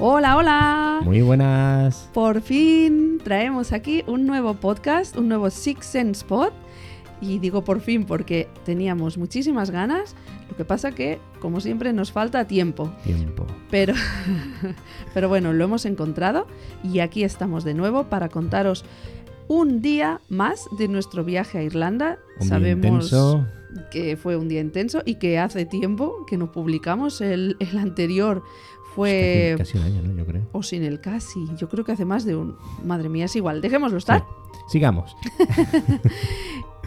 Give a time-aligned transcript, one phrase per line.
[0.00, 1.00] Hola, hola.
[1.02, 2.08] Muy buenas.
[2.14, 6.50] Por fin traemos aquí un nuevo podcast, un nuevo Six Sense Pod.
[7.20, 10.14] Y digo por fin porque teníamos muchísimas ganas.
[10.48, 12.92] Lo que pasa que, como siempre, nos falta tiempo.
[13.02, 13.44] Tiempo.
[13.72, 13.94] Pero,
[15.14, 16.46] pero bueno, lo hemos encontrado
[16.84, 18.84] y aquí estamos de nuevo para contaros
[19.48, 22.18] un día más de nuestro viaje a Irlanda.
[22.38, 23.46] Un día Sabemos intenso.
[23.90, 27.20] que fue un día intenso y que hace tiempo que no publicamos.
[27.20, 28.44] El, el anterior
[28.94, 29.54] fue...
[29.58, 30.16] Casi, casi un año, ¿no?
[30.16, 30.42] Yo creo.
[30.52, 31.46] O sin el casi.
[31.56, 32.56] Yo creo que hace más de un...
[32.84, 33.60] Madre mía, es igual.
[33.60, 34.24] Dejémoslo estar.
[34.52, 34.72] Sí.
[34.72, 35.16] Sigamos.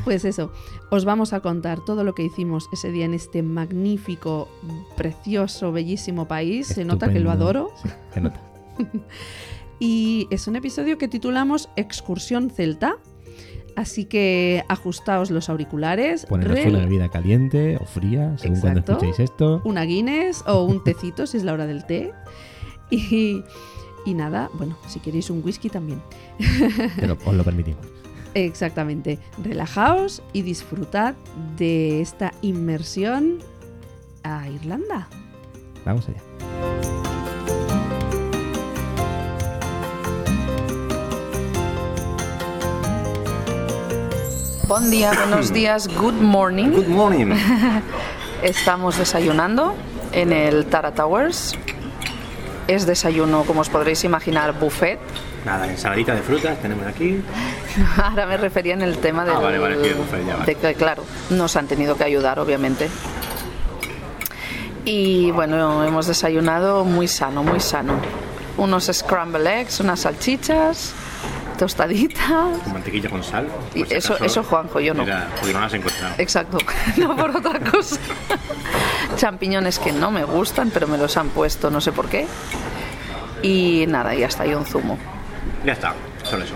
[0.03, 0.51] Pues eso,
[0.89, 4.49] os vamos a contar todo lo que hicimos ese día en este magnífico,
[4.97, 6.67] precioso, bellísimo país.
[6.67, 7.69] Se nota que lo adoro.
[7.83, 8.41] Sí, se nota.
[9.83, 12.97] Y es un episodio que titulamos Excursión Celta.
[13.75, 19.61] Así que ajustaos los auriculares, Poneros una bebida caliente o fría, según cuando escuchéis esto.
[19.63, 22.11] una Guinness o un tecito si es la hora del té.
[22.89, 23.43] Y,
[24.05, 26.01] y nada, bueno, si queréis un whisky también.
[26.99, 27.85] Pero os lo permitimos.
[28.33, 29.19] Exactamente.
[29.43, 31.15] Relajaos y disfrutad
[31.57, 33.39] de esta inmersión
[34.23, 35.07] a Irlanda.
[35.85, 37.00] Vamos allá.
[44.71, 46.69] Buen día, buenos días, good morning.
[46.69, 47.35] Good morning.
[48.41, 49.75] Estamos desayunando
[50.13, 51.55] en el Tara Towers.
[52.69, 54.97] Es desayuno, como os podréis imaginar, buffet.
[55.43, 57.21] Nada, ensaladita de frutas tenemos aquí.
[58.01, 60.45] Ahora me refería en el tema del, Ah, vale, vale, sí, buffet ya, vale.
[60.45, 62.89] de que, claro, nos han tenido que ayudar, obviamente.
[64.85, 67.95] Y bueno, hemos desayunado muy sano, muy sano.
[68.55, 70.93] Unos scramble eggs, unas salchichas,
[71.61, 72.57] tostaditas.
[72.63, 73.45] Con mantequilla con sal.
[73.75, 75.03] Y eso- eso, Juanjo, yo no.
[75.03, 76.15] era- porque no las he encontrado.
[76.17, 76.57] Exacto,
[76.97, 77.97] no por otra cosa.
[79.15, 82.25] Champiñones que no me gustan, pero me los han puesto, no sé por qué.
[83.43, 84.97] Y nada, y hasta ahí un zumo.
[85.63, 85.93] Ya está,
[86.23, 86.55] solo eso.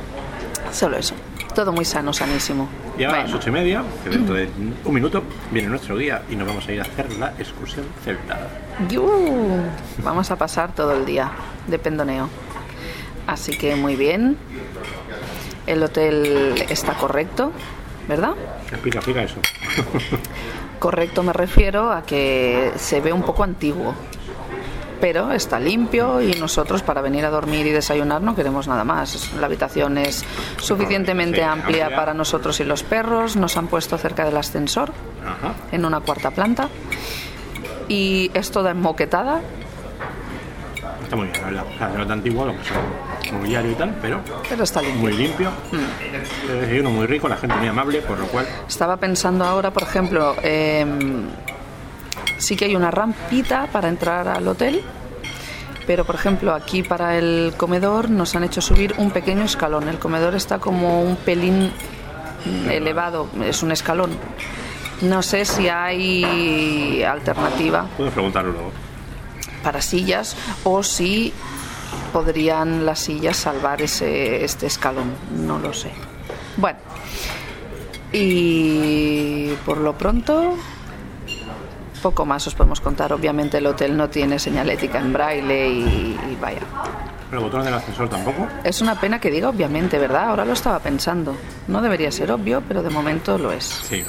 [0.71, 1.13] Solo eso.
[1.53, 2.67] Todo muy sano, sanísimo.
[2.97, 4.49] Y ahora a las ocho y media, que dentro de
[4.85, 5.21] un minuto,
[5.51, 8.39] viene nuestro guía y nos vamos a ir a hacer la excursión celta.
[10.03, 11.29] Vamos a pasar todo el día
[11.67, 12.27] de pendoneo.
[13.27, 14.37] Así que muy bien.
[15.67, 17.51] El hotel está correcto,
[18.07, 18.33] ¿verdad?
[18.71, 19.37] Explica, explica eso.
[20.79, 23.93] Correcto me refiero a que se ve un poco antiguo,
[25.01, 29.33] pero está limpio y nosotros para venir a dormir y desayunar no queremos nada más.
[29.39, 30.23] La habitación es
[30.57, 31.97] suficientemente Sí, amplia amplia.
[31.97, 33.35] para nosotros y los perros.
[33.35, 34.91] Nos han puesto cerca del ascensor
[35.23, 35.53] Ajá.
[35.71, 36.69] en una cuarta planta
[37.87, 39.41] y es toda enmoquetada.
[41.03, 41.65] Está muy bien, la verdad.
[41.73, 42.77] O sea, antiguo, lo que son
[43.31, 45.01] mobiliario y tal, pero Pero está limpio.
[45.01, 45.49] muy limpio.
[46.49, 49.83] El desayuno muy rico, la gente muy amable, por lo cual Estaba pensando ahora, por
[49.83, 51.23] ejemplo, em,
[52.37, 54.81] sí que hay una rampita para entrar al hotel,
[55.87, 59.87] pero por ejemplo aquí para el comedor nos han hecho subir un pequeño escalón.
[59.87, 61.71] El comedor está como un pelín
[62.45, 64.11] mm, elevado, es un escalón.
[65.01, 68.71] No sé si hay alternativa puedes preguntarlo luego.
[69.61, 71.33] para sillas o si
[72.15, 75.11] podrían las sillas salvar ese, este escalón.
[75.45, 75.91] No lo sé.
[76.55, 76.79] Bueno,
[78.13, 80.55] y por lo pronto,
[82.01, 83.11] poco más os podemos contar.
[83.11, 86.61] Obviamente el hotel no tiene señalética en braille y, y vaya.
[87.33, 88.47] El botón del ascensor tampoco.
[88.63, 90.29] Es una pena que diga obviamente, ¿verdad?
[90.29, 91.35] Ahora lo estaba pensando.
[91.67, 93.65] No debería ser obvio, pero de momento lo es.
[93.65, 94.05] Sí.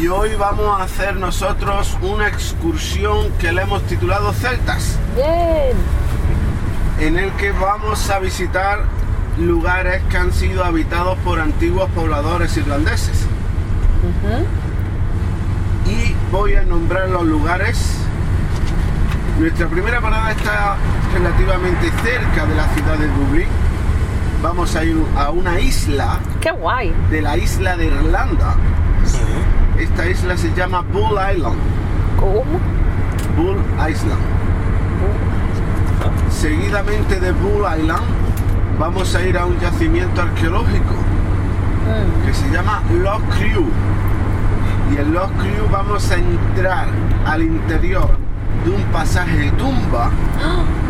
[0.00, 4.96] Y hoy vamos a hacer nosotros una excursión que le hemos titulado Celtas.
[7.04, 8.80] En el que vamos a visitar
[9.38, 13.26] lugares que han sido habitados por antiguos pobladores irlandeses.
[15.84, 17.98] Y voy a nombrar los lugares.
[19.38, 20.76] Nuestra primera parada está
[21.12, 23.48] relativamente cerca de la ciudad de Dublín.
[24.42, 26.90] Vamos a ir a una isla ¡Qué guay!
[27.10, 28.56] de la isla de Irlanda.
[29.78, 31.58] Esta isla se llama Bull Island.
[32.18, 32.60] ¿Cómo?
[33.36, 34.43] Bull Island.
[36.30, 38.04] Seguidamente de Bull Island
[38.78, 40.94] vamos a ir a un yacimiento arqueológico
[42.26, 43.66] que se llama Loch Crew.
[44.92, 46.88] Y en Loch Crew vamos a entrar
[47.26, 48.16] al interior
[48.64, 50.10] de un pasaje de tumba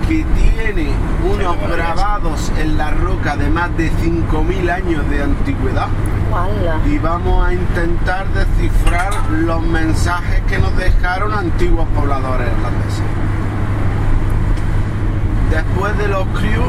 [0.08, 0.90] que tiene
[1.24, 5.88] unos grabados en la roca de más de 5.000 años de antigüedad
[6.86, 13.02] y vamos a intentar descifrar los mensajes que nos dejaron antiguos pobladores irlandeses.
[15.50, 16.64] Después de los Crew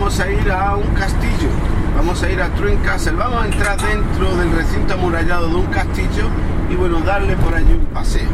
[0.00, 1.50] vamos a ir a un castillo,
[1.94, 5.66] vamos a ir a Truin Castle, vamos a entrar dentro del recinto amurallado de un
[5.66, 6.26] castillo
[6.70, 8.30] y bueno, darle por allí un paseo.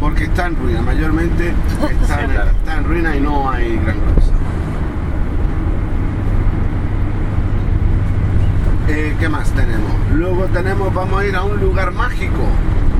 [0.00, 1.54] porque está en ruina, mayormente
[2.02, 4.32] está, en, está en ruina y no hay gran cosa.
[8.88, 9.92] Eh, ¿Qué más tenemos?
[10.12, 12.42] Luego tenemos, vamos a ir a un lugar mágico.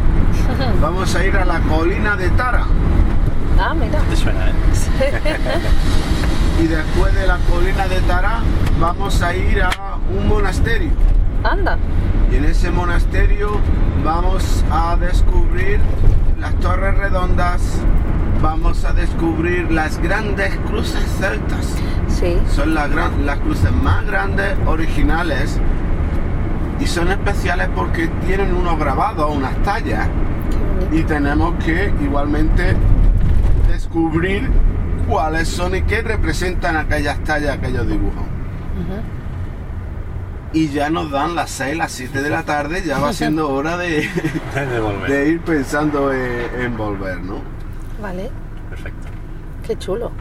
[0.80, 2.66] Vamos a ir a la colina de Tara.
[3.58, 3.98] Ah, mira.
[3.98, 4.52] Te suena, ¿eh?
[6.62, 8.40] Y después de la colina de Tara
[8.80, 9.70] vamos a ir a
[10.16, 10.90] un monasterio.
[11.44, 11.78] Anda.
[12.32, 13.60] Y en ese monasterio
[14.04, 15.80] vamos a descubrir
[16.40, 17.80] las torres redondas,
[18.42, 21.76] vamos a descubrir las grandes cruces celtas.
[22.08, 22.38] Sí.
[22.54, 25.60] Son las, gran- las cruces más grandes, originales,
[26.80, 30.08] y son especiales porque tienen unos grabados, unas tallas,
[30.90, 32.76] y tenemos que igualmente
[33.68, 34.50] descubrir
[35.06, 38.22] cuáles son y qué representan aquellas tallas, aquellos dibujos.
[40.52, 43.76] Y ya nos dan las 6, las 7 de la tarde, ya va siendo hora
[43.76, 44.08] de,
[44.54, 45.10] De volver.
[45.10, 47.40] de ir pensando en, en volver, ¿no?
[48.00, 48.30] Vale.
[48.70, 49.08] Perfecto.
[49.66, 50.12] Qué chulo.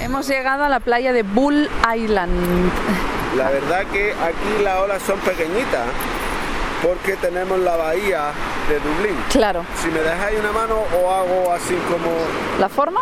[0.00, 2.32] Hemos llegado a la playa de Bull Island.
[3.36, 5.86] La verdad que aquí las olas son pequeñitas
[6.82, 8.30] porque tenemos la bahía
[8.68, 9.16] de Dublín.
[9.30, 9.64] Claro.
[9.82, 12.08] Si me dejáis una mano o hago así como...
[12.60, 13.00] ¿La forma?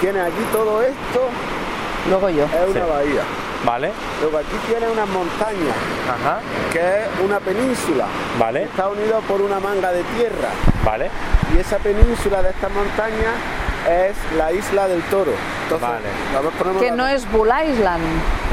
[0.00, 1.28] Tienes aquí todo esto,
[2.08, 2.44] Luego yo.
[2.44, 2.90] es una Sí.
[2.90, 3.22] bahía.
[3.64, 3.92] Vale.
[4.20, 5.76] Luego aquí tienes unas montañas,
[6.08, 6.40] Ajá.
[6.72, 8.06] que es una península.
[8.38, 8.64] Vale.
[8.64, 10.48] Está unido por una manga de tierra.
[10.84, 11.10] Vale.
[11.54, 13.34] Y esa península de estas montañas
[13.88, 15.32] es la isla del toro.
[15.64, 16.78] Entonces, Vale.
[16.78, 18.02] Que la- no es Bull Island.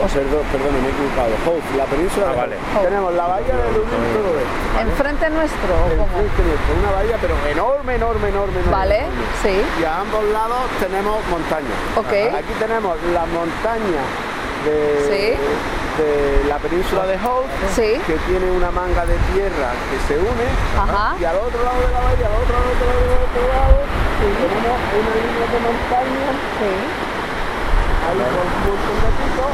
[0.01, 1.33] Oh, perdón, perdón, me he equivocado.
[1.45, 2.55] Hope, la península Ah, de vale.
[2.81, 4.79] Tenemos la bahía de Dublín y todo esto.
[4.79, 6.07] ¿Enfrente nuestro o El cómo?
[6.15, 8.71] frente nuestro, una bahía pero enorme, enorme, enorme, enorme.
[8.71, 9.23] Vale, enorme.
[9.43, 9.55] sí.
[9.81, 11.77] Y a ambos lados tenemos montañas.
[11.97, 12.13] Ok.
[12.39, 14.01] Aquí tenemos la montaña
[14.65, 15.25] de, Sí.
[15.99, 17.99] de la península de Hope, Sí.
[18.07, 20.47] que tiene una manga de tierra que se une.
[20.79, 21.15] Ajá.
[21.19, 23.43] Y al otro lado de la bahía, al otro, al otro, al otro, al otro
[23.51, 23.77] lado,
[24.19, 26.73] tenemos una línea de montañas Sí.
[28.09, 29.53] con un montón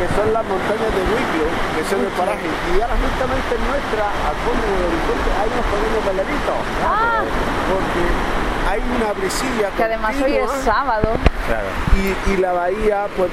[0.00, 2.48] que son las montañas de Wicklow, que son el paraje.
[2.48, 6.58] Y ahora justamente en nuestra, al fondo del horizonte, hay unos pequeños veleritos.
[6.80, 7.22] Ah.
[7.70, 8.02] Porque
[8.70, 11.08] hay una brisilla Que además hoy es sábado.
[11.46, 11.68] Claro.
[11.98, 13.30] y, y la bahía pues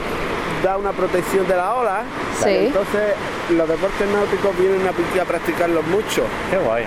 [0.63, 2.01] da una protección de la ola.
[2.43, 2.67] Sí.
[2.67, 3.13] Entonces
[3.51, 6.23] los deportes náuticos vienen aquí a practicarlos mucho.
[6.51, 6.83] Qué guay.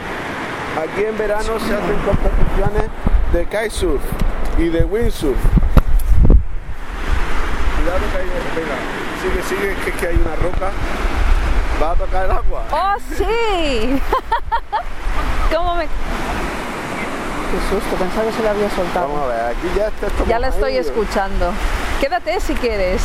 [0.85, 2.91] Aquí en verano se hacen competiciones
[3.33, 4.01] de kitesurf
[4.59, 5.37] y de windsurf.
[7.77, 8.77] Cuidado que hay, venga,
[9.23, 10.71] sigue, sigue, que es que hay una roca.
[11.83, 12.63] Va a tocar el agua.
[12.71, 14.01] ¡Oh, sí!
[15.55, 15.85] ¿Cómo me...?
[15.85, 19.09] Qué susto, pensaba que se lo había soltado.
[19.09, 21.53] Vamos a ver, aquí ya está Ya la estoy ahí, escuchando.
[22.01, 23.03] Quédate si quieres.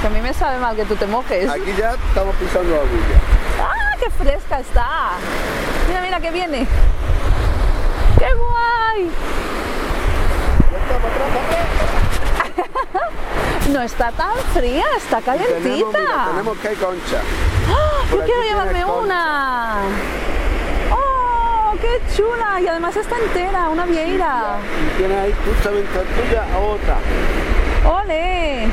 [0.00, 1.50] Que a mí me sabe mal que tú te mojes.
[1.50, 3.20] Aquí ya estamos pisando la orilla.
[3.60, 5.10] ¡Ah, qué fresca está!
[5.88, 6.66] Mira, mira que viene.
[8.18, 9.10] ¡Qué guay!
[10.72, 11.66] Ya está para atrás, para atrás.
[13.72, 15.98] No está tan fría, está Tenemos, calentita.
[15.98, 17.20] mira, tenemos que hay concha.
[17.68, 18.04] ¡Ah!
[18.10, 19.74] Yo quiero llevarme una.
[20.92, 22.60] ¡Oh, qué chula!
[22.60, 24.58] Y además está entera, una vieira.
[24.94, 26.96] Y tienes ahí justamente tuya otra.
[27.90, 28.68] ¡Ole!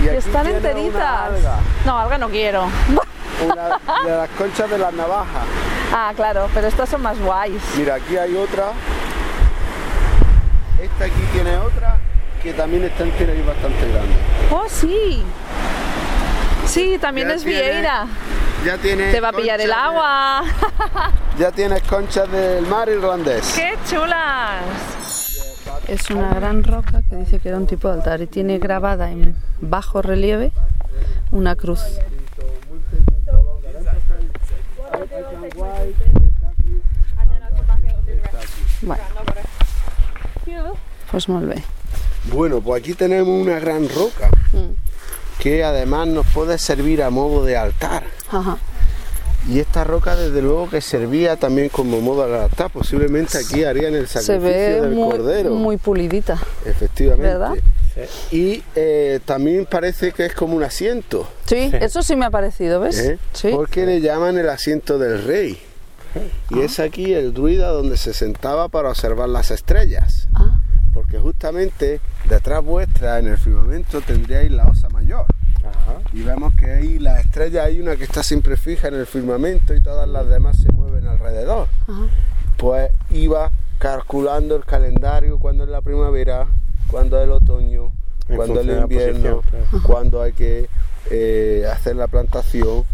[0.00, 1.02] Y Y aquí están una enteritas.
[1.28, 2.64] alga, No, alga no quiero.
[3.46, 5.44] una de las conchas de las navajas.
[5.94, 7.62] Ah, claro, pero estas son más guays.
[7.76, 8.72] Mira, aquí hay otra.
[10.80, 11.81] Esta aquí tiene otra
[12.42, 14.14] que también está entera y bastante grande.
[14.50, 15.22] ¡Oh, sí!
[16.66, 18.06] Sí, también Ya es tiene- vieira.
[18.64, 20.42] Ya tiene Te va a pillar el agua.
[21.38, 23.54] Ya tienes conchas del mar irlandés.
[23.56, 24.60] ¡Qué chulas!
[25.88, 29.10] Es una gran roca que dice que era un tipo de altar y tiene grabada
[29.10, 30.52] en bajo relieve
[31.30, 31.80] una cruz.
[38.82, 39.02] Bueno.
[41.10, 41.62] Pues molt bé.
[42.30, 44.74] Bueno, pues aquí tenemos una gran roca Mm.
[45.40, 48.04] que además nos puede servir a modo de altar.
[48.30, 48.58] Ajá.
[49.48, 52.70] Y esta roca desde luego que servía también como modo de altar.
[52.70, 55.50] Posiblemente aquí harían el Se sacrificio ve del muy, cordero.
[55.50, 56.38] muy pulidita.
[56.64, 57.26] Efectivamente.
[57.28, 57.54] ¿Verdad?
[58.30, 61.28] Y eh, también parece que es como un asiento.
[61.46, 62.98] Sí, eso sí me ha parecido, ¿ves?
[63.00, 63.18] ¿eh?
[63.32, 63.48] Sí.
[63.52, 65.60] Porque le llaman el asiento del rey.
[66.50, 70.28] Y es aquí el druida donde se sentaba para observar las estrellas.
[70.34, 70.60] Ah,
[70.92, 75.26] Porque justamente detrás vuestra en el firmamento tendríais la osa mayor.
[75.64, 76.00] Ajá.
[76.12, 79.74] Y vemos que ahí la estrella hay una que está siempre fija en el firmamento
[79.74, 81.68] y todas las demás se mueven alrededor.
[81.86, 82.06] ajá.
[82.58, 86.46] Pues iba calculando el calendario cuando es la primavera,
[86.86, 87.90] cuando es el otoño,
[88.28, 89.84] En cuando es el invierno, posición, claro.
[89.84, 90.68] cuando hay que
[91.10, 92.84] eh, hacer la plantación,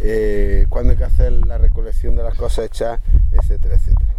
[0.00, 3.00] eh, cuando hay que hacer la recolección de las cosechas,
[3.32, 4.14] etcétera, etcétera.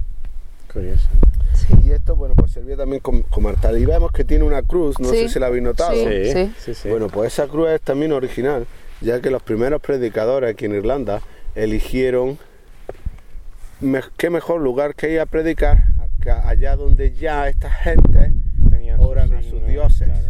[0.71, 1.07] Curioso.
[1.53, 1.73] Sí.
[1.85, 3.75] Y esto, bueno, pues servía también como, como altar.
[3.77, 5.17] Y vemos que tiene una cruz, no Sí.
[5.23, 5.93] sé si la habéis notado.
[5.93, 6.31] Sí.
[6.31, 6.89] Sí, sí, sí.
[6.89, 8.67] Bueno, pues esa cruz es también original,
[9.01, 11.21] ya que los primeros predicadores aquí en Irlanda
[11.55, 12.37] eligieron
[13.81, 15.85] me- qué mejor lugar que ir a predicar
[16.21, 18.33] que allá donde ya esta gente
[18.69, 20.07] Tenían oran a sus dioses.
[20.09, 20.29] claro.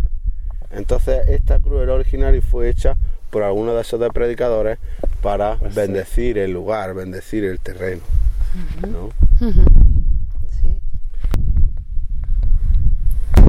[0.71, 2.95] Entonces esta cruz era original y fue hecha
[3.31, 4.77] por alguno de esos de predicadores
[5.21, 5.79] para Pues sí.
[5.81, 8.01] bendecir el lugar, bendecir el terreno.
[8.87, 9.09] ¿no?
[10.61, 10.79] Sí.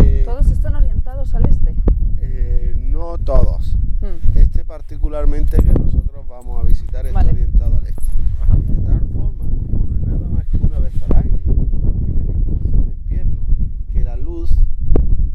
[0.02, 1.75] Eh, Todos están orientados al este.
[2.16, 3.76] eh, no todos.
[4.00, 4.38] Mm.
[4.38, 7.32] Este particularmente que nosotros vamos a visitar está Vale.
[7.32, 8.06] orientado al este.
[8.73, 12.90] De tal forma ocurre nada más que una vez al año, en el equinoccio de
[12.90, 13.40] invierno,
[13.92, 14.56] que la luz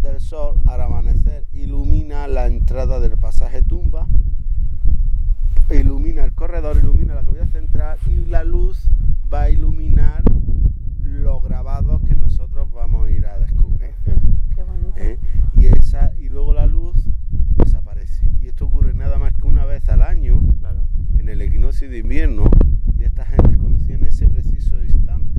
[0.01, 4.07] del sol al amanecer ilumina la entrada del pasaje tumba,
[5.69, 8.89] ilumina el corredor, ilumina la cavidad central y la luz
[9.31, 10.23] va a iluminar
[11.03, 13.93] los grabados que nosotros vamos a ir a descubrir.
[14.97, 15.17] ¿Eh?
[15.57, 16.95] y esa y luego la luz
[17.57, 20.87] desaparece y esto ocurre nada más que una vez al año Claro.
[21.17, 22.49] en el equinoccio de invierno
[22.97, 25.34] y esta gente conocía en ese preciso instante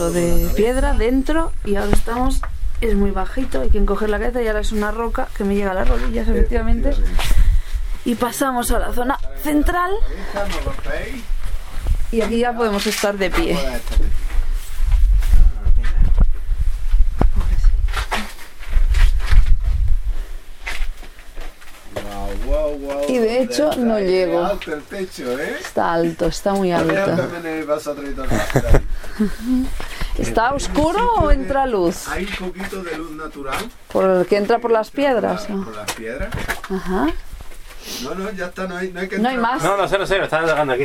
[0.00, 2.40] túmulo de piedra dentro y ahora estamos.
[2.80, 5.54] Es muy bajito, hay que encoger la cabeza y ahora es una roca que me
[5.54, 6.92] llega a las rodillas, efectivamente.
[8.06, 10.72] Y pasamos a la zona central Ahí está, ¿no lo
[12.12, 13.56] y aquí ya podemos estar de pie.
[23.08, 24.58] Y de hecho, no llego.
[25.60, 26.94] Está alto, está muy alto.
[30.20, 32.06] ¿Está oscuro o entra luz?
[32.08, 33.70] Hay un poquito de luz natural.
[33.92, 35.42] Porque entra por las piedras.
[35.46, 35.64] Por, ¿no?
[35.64, 36.30] por las piedras.
[36.70, 37.06] Ajá.
[38.02, 39.54] No, no, ya está, no hay, no hay que No hay entrar.
[39.54, 39.62] más.
[39.64, 40.84] No, no sé, no sé, lo estaba dejando aquí.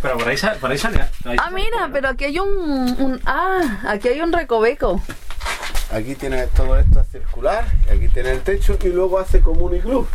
[0.00, 1.10] Pero por ahí, por ahí salía.
[1.24, 5.00] Ahí Ah, mira, pero aquí hay un, un- Ah, aquí hay un recoveco.
[5.92, 9.66] Aquí tienes todo esto es circular, y aquí tienes el techo y luego hace como
[9.66, 10.06] un iglú.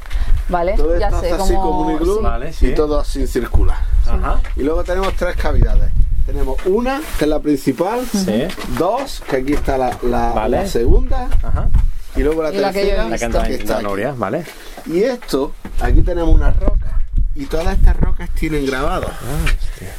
[0.47, 2.23] Vale, Todo ya esto sé hace así como un iglú sí.
[2.23, 2.67] Vale, sí.
[2.67, 3.77] y todo así circular.
[4.07, 4.39] Ajá.
[4.55, 5.91] Y luego tenemos tres cavidades.
[6.25, 8.47] Tenemos una, que es la principal, Sí.
[8.79, 10.57] dos, que aquí está la, la- Vale.
[10.57, 11.69] la segunda, Ajá.
[12.15, 13.37] y luego la Y la que yo he tercera, visto.
[13.39, 13.81] La que está.
[13.83, 14.43] Nuria, ¿vale?
[14.87, 16.91] Y esto, aquí tenemos unas rocas.
[17.35, 19.11] Y todas estas rocas tienen grabados.
[19.11, 19.45] Ah.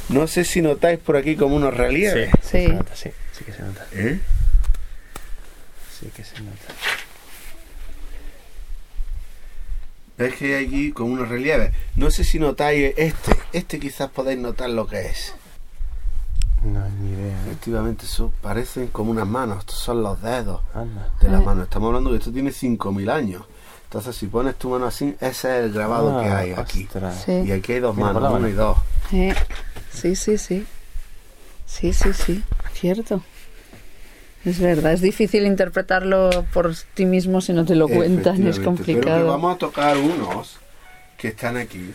[0.09, 2.30] No sé si notáis por aquí como unos relieves.
[2.42, 2.66] Sí, Sí.
[2.66, 3.11] se nota, sí.
[3.33, 3.87] Sí que se nota.
[3.92, 4.21] ¿Eh?
[6.00, 6.56] Sí que se nota.
[10.18, 11.73] ¿Ves que hay aquí como unos relieves?
[11.95, 13.37] No sé si notáis este.
[13.52, 15.35] Este quizás podéis notar lo que es.
[16.73, 17.41] No, ni idea.
[17.47, 19.59] Efectivamente, eso parecen como unas manos.
[19.61, 21.11] Estos son los dedos Anda.
[21.21, 21.65] de las manos.
[21.65, 23.43] Estamos hablando que esto tiene 5.000 años.
[23.85, 26.89] Entonces, si pones tu mano así, ese es el grabado que Ah, hay aquí.
[27.25, 27.33] Sí.
[27.47, 28.77] Y aquí hay dos Mira, manos, uno y dos.
[29.13, 29.35] Eh,
[29.93, 30.67] Sí, sí, sí.
[31.67, 32.43] Sí, sí, sí.
[32.75, 33.23] Cierto.
[34.45, 39.05] Es verdad, es difícil interpretarlo por ti mismo si no te lo cuentan, es complicado.
[39.05, 40.59] Pero que vamos a tocar unos
[41.19, 41.93] que están aquí,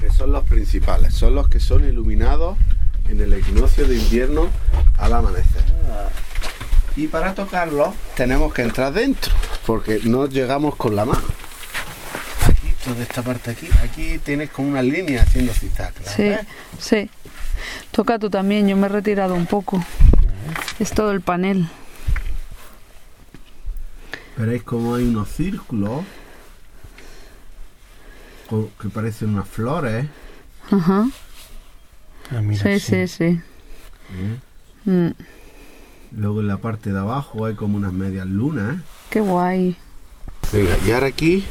[0.00, 2.56] que son los principales, son los que son iluminados
[3.08, 4.48] en el equinoccio de invierno
[4.98, 5.62] al amanecer.
[6.96, 9.32] Y para tocarlos tenemos que entrar dentro,
[9.66, 11.22] porque no llegamos con la mano.
[12.46, 15.92] Aquí, toda esta parte aquí, aquí tienes como una línea haciendo zigzag.
[16.04, 16.40] ¿la Sí, ves?
[16.78, 17.10] sí.
[17.92, 19.84] Toca tú también, yo me he retirado un poco.
[20.78, 21.68] Es todo el panel.
[24.36, 26.04] Veréis como hay unos círculos
[28.80, 30.06] que parecen unas flores.
[30.70, 31.06] Ajá.
[32.30, 33.40] Ah, mira, Sí, sí, sí.
[34.84, 35.10] Mm,
[36.12, 38.82] Luego en la parte de abajo hay como unas medias lunas.
[39.10, 39.76] qué guay.
[40.52, 41.44] Venga, y ahora aquí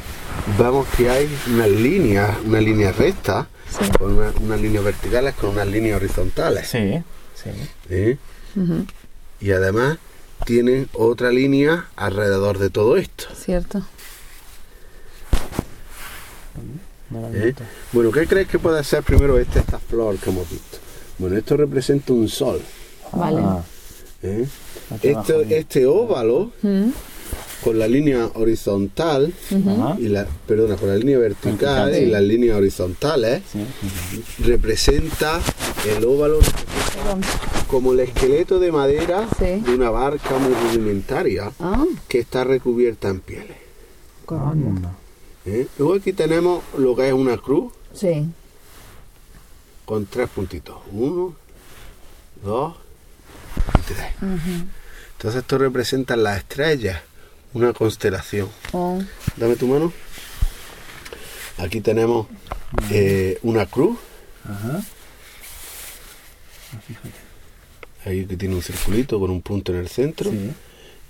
[0.58, 3.88] vemos que hay unas líneas, una línea recta, Sí.
[3.98, 6.66] con una- unas líneas verticales con unas líneas horizontales.
[6.68, 7.02] Sí,
[7.34, 7.50] sí.
[7.90, 8.18] ¿eh?
[9.40, 9.98] Y además
[10.44, 13.24] tienen otra línea alrededor de todo esto.
[13.36, 13.84] Cierto.
[17.34, 17.54] ¿Eh?
[17.92, 20.78] Bueno, ¿qué crees que puede ser primero este, esta flor que hemos visto?
[21.18, 22.60] Bueno, esto representa un sol.
[23.12, 23.40] Vale.
[23.42, 23.62] Ah,
[24.22, 24.46] ¿eh?
[25.02, 25.22] mira.
[25.50, 26.90] este óvalo Mm,
[27.64, 29.32] con la línea horizontal
[29.98, 33.64] y la, perdona, con la línea vertical y las líneas horizontales Sí.
[34.44, 35.40] representa
[35.96, 36.38] el óvalo
[37.66, 39.60] como el esqueleto de madera Sí.
[39.60, 43.56] de una barca muy rudimentaria Ah, que está recubierta en pieles.
[45.46, 45.66] ¿Eh?
[45.78, 48.26] Luego aquí tenemos lo que es una cruz sí.
[49.84, 50.76] con tres puntitos.
[50.92, 51.34] Uno,
[52.42, 52.76] dos
[53.78, 54.12] y tres.
[54.20, 57.02] Entonces esto representa las estrellas,
[57.54, 58.48] una constelación.
[58.72, 59.00] Oh,
[59.36, 59.92] Dame tu mano.
[61.58, 62.26] Aquí tenemos
[62.90, 63.98] eh, una cruz.
[64.44, 64.82] Ajá.
[68.04, 70.30] Ahí que tiene un circulito con un punto en el centro.
[70.30, 70.52] Sí.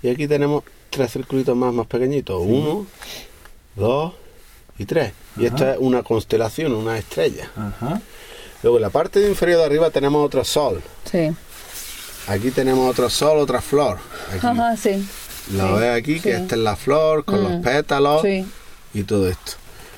[0.01, 2.41] Y aquí tenemos tres circulitos más, más pequeñitos.
[2.43, 2.87] Uno,
[3.79, 4.13] dos
[4.77, 5.13] y tres.
[5.37, 7.49] Y esto es una constelación, una estrella.
[7.55, 8.01] Ajá.
[8.61, 10.81] Luego en la parte de inferior de arriba tenemos otro sol.
[11.09, 11.31] sí.
[12.27, 13.97] Aquí tenemos otro sol, otra flor.
[14.31, 14.45] Aquí.
[14.45, 15.03] Ajá, sí.
[15.55, 17.61] La sí, ves aquí, que esta es la flor con los Mm.
[17.63, 18.45] pétalos Sí,
[18.93, 19.53] y todo esto.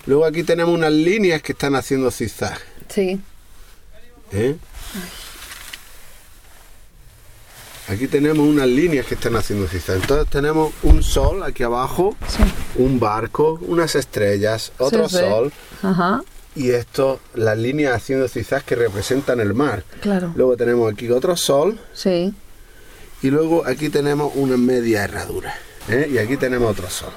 [0.05, 2.57] Luego aquí tenemos unas líneas que están haciendo zigzag.
[2.87, 3.19] sí.
[4.31, 4.55] ¿eh?
[7.91, 9.97] Aquí tenemos unas líneas que están haciendo zigzag.
[9.97, 12.41] Entonces tenemos un sol aquí abajo, Sí.
[12.77, 15.21] un barco, unas estrellas, otro Sí, sí.
[15.23, 15.51] sol
[15.83, 16.23] Ajá,
[16.55, 19.83] y esto, las líneas haciendo zigzag que representan el mar.
[19.99, 20.31] claro.
[20.37, 22.33] Luego tenemos aquí otro sol Sí.
[23.21, 25.53] y luego aquí tenemos una media herradura.
[25.89, 26.09] ¿eh?
[26.13, 27.11] Y aquí tenemos otro sol.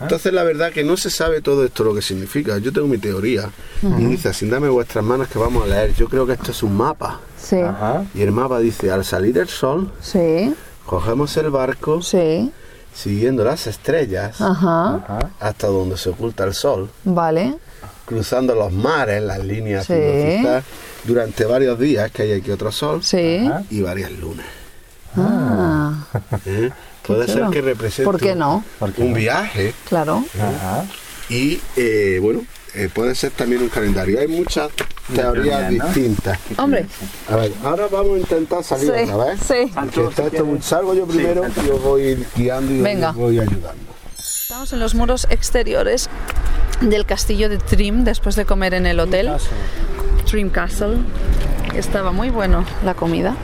[0.00, 2.58] Entonces la verdad que no se sabe todo esto lo que significa.
[2.58, 3.50] Yo tengo mi teoría
[3.82, 5.94] y dice, sin dame vuestras manos que vamos a leer.
[5.94, 7.20] Yo creo que esto es un mapa.
[7.40, 7.56] Sí.
[7.60, 8.04] Ajá.
[8.14, 10.54] Y el mapa dice, al salir el sol, Sí.
[10.86, 12.52] cogemos el barco Sí.
[12.94, 14.40] siguiendo las estrellas
[15.40, 17.54] hasta donde se oculta el sol, Vale.
[18.04, 19.86] cruzando los mares, las líneas
[21.04, 23.00] durante varios días, que hay aquí otro sol,
[23.70, 24.46] y varias lunas.
[25.16, 25.94] Ah,
[26.46, 26.70] ¿eh?
[27.06, 28.64] Puede ser que represente ¿Por qué no?
[28.78, 29.16] ¿Por qué un no?
[29.16, 30.24] viaje Claro.
[30.36, 30.84] Ajá.
[31.28, 32.42] y, eh, bueno,
[32.74, 34.18] eh, puede ser también un calendario.
[34.20, 34.70] Hay muchas
[35.14, 36.38] teorías distintas.
[36.56, 36.86] Hombre.
[37.28, 39.10] A ver, ahora vamos a intentar salir Sí.
[39.10, 39.40] otra vez.
[39.46, 39.72] Sí.
[40.08, 43.12] Está esto salgo yo primero y os voy guiando y Venga.
[43.12, 43.92] voy ayudando.
[44.18, 46.08] Estamos en los muros exteriores
[46.80, 49.30] del castillo de Trim después de comer en el hotel.
[50.26, 50.98] Trim Castle.
[51.74, 53.34] Estaba muy bueno la comida.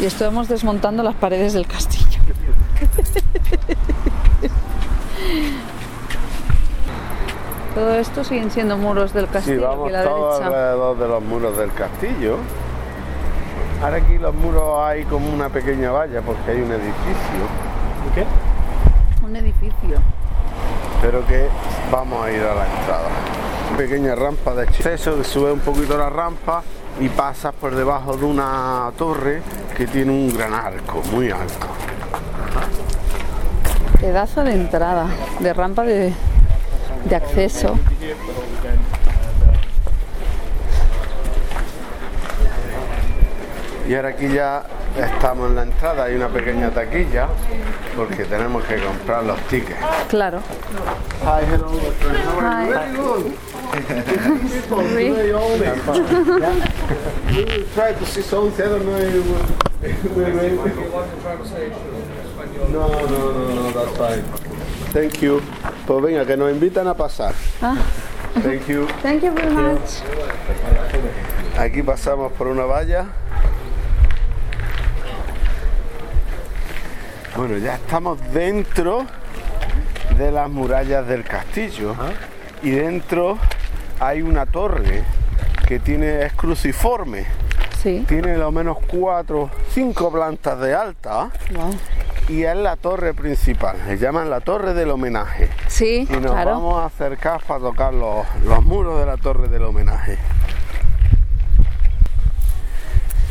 [0.00, 2.13] Y estuvimos desmontando las paredes del castillo.
[7.74, 10.46] Todo esto siguen siendo muros del Sí, castillo vamos aquí a la todos derecha.
[10.46, 12.36] alrededor de los muros del castillo.
[13.82, 17.44] Ahora aquí los muros hay como una pequeña valla porque hay un edificio,
[18.14, 18.24] ¿Qué?
[19.26, 19.98] Un edificio.
[21.02, 21.48] pero que
[21.90, 23.08] vamos a ir a la entrada.
[23.76, 26.62] Pequeña rampa de acceso que sube un poquito la rampa
[27.00, 29.42] y pasas por debajo de una torre
[29.76, 31.66] que tiene un gran arco muy alto.
[34.00, 35.06] Pedazo de entrada,
[35.40, 36.12] de rampa de,
[37.04, 37.78] de acceso.
[43.88, 44.64] Y ahora aquí ya
[44.96, 47.28] estamos en la entrada, hay una pequeña taquilla
[47.96, 49.78] porque tenemos que comprar los tickets.
[50.08, 50.40] Claro.
[51.22, 51.70] Hi, hello.
[52.40, 52.66] Hi.
[52.68, 53.32] Very good.
[54.94, 55.10] Sí.
[55.10, 55.60] Very old.
[57.30, 58.64] We will try to see something.
[58.64, 58.96] I don't know.
[58.98, 60.72] if we- we- we-
[62.72, 64.22] No, no, no, no, that's fine.
[64.92, 65.40] Thank you.
[65.86, 67.34] Pues venga, que nos invitan a pasar.
[67.60, 67.76] Ah.
[68.42, 68.86] Thank you.
[69.02, 70.02] Thank you very much.
[71.58, 73.06] Aquí pasamos por una valla.
[77.36, 79.04] Bueno, ya estamos dentro
[80.16, 81.94] de las murallas del castillo
[82.62, 83.38] y dentro
[84.00, 85.02] hay una torre
[85.66, 87.26] que tiene es cruciforme.
[87.82, 88.04] Sí.
[88.08, 91.74] Tiene lo menos cuatro, cinco plantas de alta Wow.
[92.28, 93.76] y es la torre principal.
[93.86, 95.50] Le llaman la torre del homenaje.
[95.66, 96.52] Sí, Y nos claro.
[96.52, 100.18] vamos a acercar para tocar los, los muros de la torre del homenaje.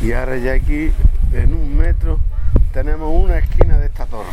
[0.02, 0.92] Y ahora ya aquí,
[1.32, 2.18] en un metro,
[2.72, 4.26] tenemos una esquina de esta torre.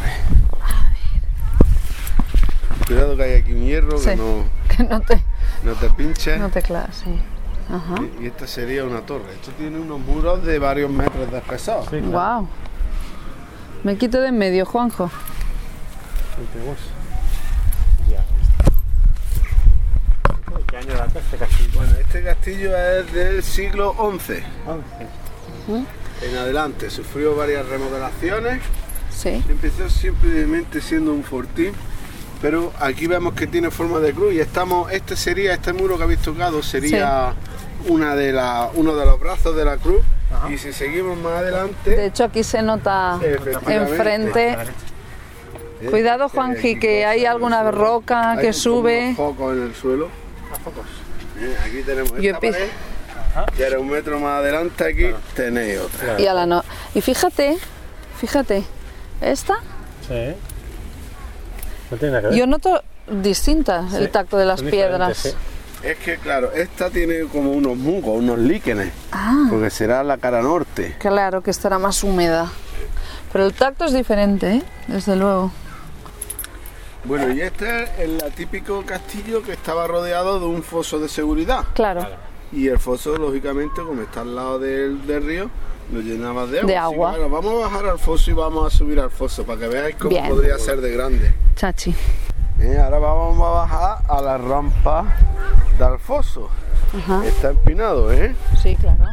[2.88, 4.10] Cuidado que hay aquí un hierro Sí.
[4.10, 4.43] que no,
[4.77, 5.21] Que no te,
[5.63, 6.38] no te pinche.
[6.38, 7.19] no te sí.
[7.69, 7.95] Ajá.
[8.21, 9.31] Y esta sería una torre.
[9.34, 11.86] Esto tiene unos muros de varios metros de espesor.
[12.01, 12.47] Wow.
[13.84, 15.10] Me quito de en medio, Juanjo.
[18.10, 18.23] Ya.
[20.67, 21.69] ¿Qué año data este castillo?
[21.75, 24.43] Bueno, este castillo es del siglo XI.
[24.67, 25.91] 11.
[26.21, 28.62] En adelante sufrió varias remodelaciones.
[29.10, 29.43] Sí.
[29.49, 31.73] Empezó simplemente siendo un fortín,
[32.41, 36.03] pero aquí vemos que tiene forma de cruz y estamos, este sería, este muro que
[36.03, 37.34] habéis tocado sería
[37.88, 40.01] una de la, uno de los brazos de la cruz
[40.49, 43.19] y si seguimos más De adelante, hecho, aquí se nota
[43.67, 44.51] enfrente.
[45.81, 49.05] eh, Cuidado, Juanji, que hay alguna roca Hay que sube.
[49.07, 50.07] unos focos en el suelo.
[51.39, 52.67] Eh, aquí tenemos Yo esta empie-
[53.58, 56.20] y ahora un metro más adelante aquí tenéis otra.
[56.20, 56.63] Y a la no.
[56.94, 57.58] Y fíjate,
[58.20, 58.63] fíjate,
[59.22, 59.56] esta,
[60.08, 60.34] Sí.
[61.89, 62.38] No tiene nada que ver.
[62.38, 65.17] yo noto distinta el tacto de las piedras.
[65.17, 65.30] sí.
[65.84, 70.41] Es que claro, esta tiene como unos musgos, unos líquenes, Ah, porque será la cara
[70.44, 70.96] norte.
[71.00, 72.52] claro que estará más húmeda.
[73.32, 74.63] Pero el tacto es diferente, ¿eh?
[74.88, 75.52] desde luego.
[77.04, 81.63] Bueno, y este es el típico castillo que estaba rodeado de un foso de seguridad.
[81.74, 82.08] Claro.
[82.51, 85.49] Y el foso, lógicamente, como está al lado del, del río,
[85.91, 86.67] lo llenaba de agua.
[86.67, 89.45] De Así que, bueno, vamos a bajar al foso y vamos a subir al foso
[89.45, 90.29] para que veáis cómo Bien.
[90.29, 91.33] podría ser de grande.
[91.55, 91.95] Chachi.
[92.59, 95.05] Eh, ahora vamos a bajar a la rampa
[95.79, 96.49] del foso.
[96.97, 97.25] Ajá.
[97.25, 98.35] Está empinado, ¿eh?
[98.61, 99.05] Sí, claro.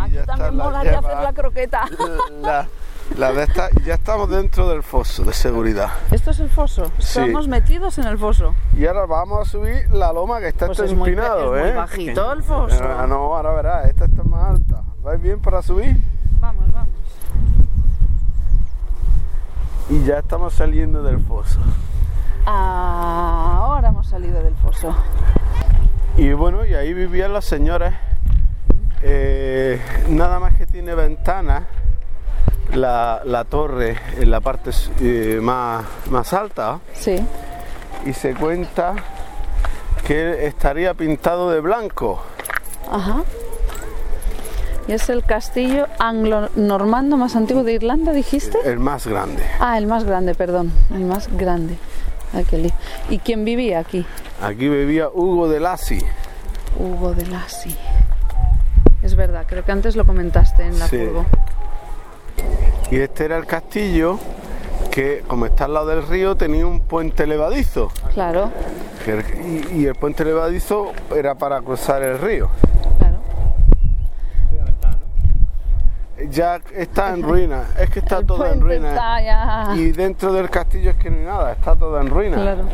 [0.00, 1.84] Aquí aquí también molaría hacer la croqueta.
[2.42, 2.68] La,
[3.14, 5.90] la de esta, ya estamos dentro del foso de seguridad.
[6.10, 6.90] Esto es el foso.
[6.98, 7.20] Sí.
[7.20, 8.54] Estamos metidos en el foso.
[8.76, 11.60] Y ahora vamos a subir la loma que está Pues esto es muy, empinado, muy
[11.60, 11.72] ¿eh?
[11.72, 12.82] bajito el foso.
[12.82, 14.82] Ah, no, ahora verás, esta está más alta.
[15.02, 15.96] ¿Vais bien para subir?
[16.40, 16.88] Vamos, vamos.
[19.88, 21.60] Y ya estamos saliendo del foso.
[22.44, 24.94] Ahora hemos salido del foso.
[26.16, 27.94] Y bueno, y ahí vivían las señoras.
[29.02, 31.64] Eh, nada más que tiene ventanas
[32.74, 37.16] la, la torre en la parte eh, más, más alta Sí.
[38.04, 38.94] y se cuenta
[40.06, 42.22] que estaría pintado de blanco.
[42.90, 43.22] Ajá.
[44.88, 48.56] Y es el castillo anglo-normando más antiguo de Irlanda, dijiste.
[48.64, 49.42] El más grande.
[49.58, 50.72] Ah, el más grande, perdón.
[50.94, 51.76] El más grande.
[52.32, 52.70] Ay, qué lío.
[53.10, 54.06] ¿Y quién vivía aquí?
[54.40, 55.98] Aquí vivía Hugo de Lassi.
[56.78, 57.74] Hugo de Lassi.
[59.02, 60.98] Es verdad, creo que antes lo comentaste en la Sí.
[60.98, 61.24] curva.
[62.90, 64.18] Y este era el castillo
[64.90, 67.90] que, como está al lado del río, tenía un puente levadizo.
[68.14, 68.50] Claro,
[69.44, 72.48] Y, y el puente levadizo era para cruzar el río.
[72.98, 73.16] claro.
[76.30, 78.88] Ya está en ruina, es que está El todo en ruina.
[78.90, 82.36] está ya- Y dentro del castillo es que no hay nada, está todo en ruina.
[82.36, 82.64] Claro.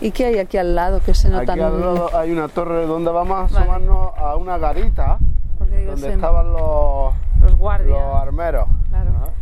[0.00, 1.60] ¿Y qué hay aquí al lado que se Aquí notan?
[1.60, 3.56] al lado hay una torre donde vamos a Vale.
[3.58, 5.18] asomarnos a una garita
[5.58, 7.14] donde se- estaban los,
[7.44, 7.98] los guardias.
[7.98, 8.68] los armeros.
[8.88, 9.32] Claro.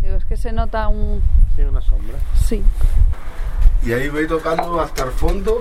[0.00, 1.22] Digo, es que se nota un...
[1.54, 2.16] Tiene una sombra.
[2.34, 2.62] Sí.
[3.84, 5.60] Y ahí voy tocando hasta el fondo.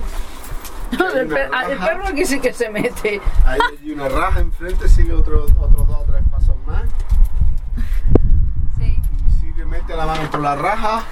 [1.15, 3.21] El, per- ah, el perro aquí sí que se mete.
[3.45, 6.83] Ahí hay una raja enfrente, sigue otros otros dos o tres pasos más.
[8.77, 8.99] Sí.
[9.27, 11.03] Y sigue, mete la mano por la raja,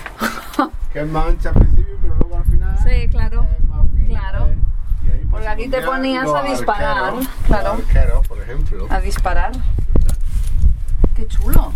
[0.91, 3.47] que es más ancha al principio, pero luego al final Sí, claro.
[3.57, 4.19] es más fina.
[4.19, 4.47] Claro.
[4.47, 4.57] ¿eh?
[5.07, 7.73] Y ahí, Porque aquí te ponías a disparar, arqueros, claro.
[7.77, 8.87] Los arqueros, por ejemplo.
[8.89, 9.51] A disparar.
[11.19, 11.73] Qué chulo.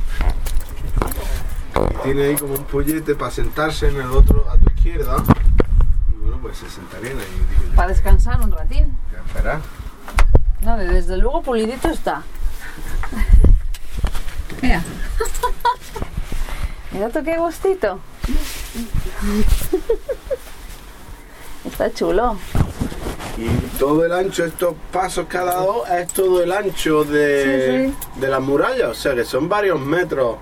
[1.75, 5.17] Y tiene ahí como un pollete para sentarse en el otro a tu izquierda.
[6.07, 7.73] Y bueno, pues se sentarían ahí.
[7.75, 8.97] Para descansar un ratín.
[9.11, 9.59] ya esperar.
[10.61, 12.23] No, desde luego pulidito está.
[14.61, 14.81] Mira.
[16.93, 17.99] Mira tú qué gustito.
[21.65, 22.37] Está chulo.
[23.37, 23.47] Y
[23.79, 28.41] todo el ancho, estos pasos ha dado, es todo el ancho de, Sí, de las
[28.41, 28.89] murallas.
[28.89, 30.37] O sea que son varios metros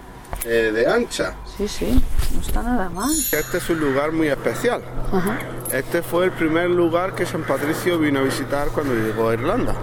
[0.46, 1.36] eh, de ancha.
[1.58, 2.04] Sí, sí.
[2.34, 3.12] No está nada mal.
[3.12, 4.82] Este es un lugar muy especial.
[5.12, 5.38] Ajá.
[5.72, 9.74] Este fue el primer lugar que San Patricio vino a visitar cuando llegó a Irlanda.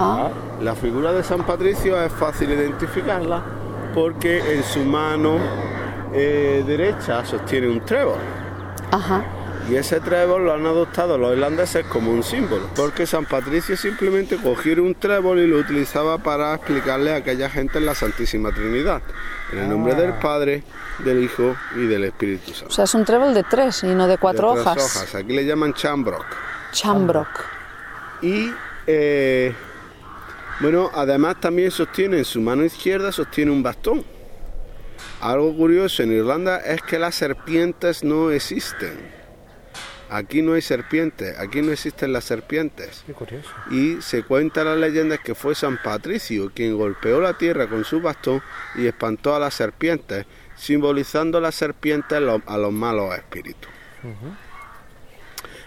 [0.00, 0.28] Ah,
[0.60, 3.42] La figura de San Patricio es fácil identificarla
[3.94, 5.38] porque en su mano
[6.12, 8.18] eh, derecha sostiene un trébol.
[8.90, 9.24] Ajá.
[9.68, 14.36] Y ese trébol lo han adoptado los irlandeses como un símbolo, porque San Patricio simplemente
[14.38, 19.02] cogió un trébol y lo utilizaba para explicarle a aquella gente en la Santísima Trinidad,
[19.52, 20.62] en el nombre del Padre,
[21.04, 22.74] del Hijo y del Espíritu O Santo.
[22.74, 24.96] sea, es un trébol de tres y no de cuatro De tres hojas.
[24.96, 25.14] hojas.
[25.16, 26.24] Aquí le llaman chambrock.
[26.72, 27.28] Chambrock.
[28.22, 28.50] Y
[28.86, 29.54] eh,
[30.60, 34.02] bueno, además también sostiene en su mano izquierda sostiene un bastón.
[35.20, 39.17] Algo curioso en Irlanda es que las serpientes no existen.
[40.10, 43.04] Aquí no hay serpientes, aquí no existen las serpientes.
[43.06, 43.50] Qué curioso.
[43.70, 48.00] Y se cuenta la leyenda que fue San Patricio quien golpeó la tierra con su
[48.00, 48.42] bastón
[48.74, 53.70] y espantó a las serpientes, simbolizando las serpientes a los malos espíritus.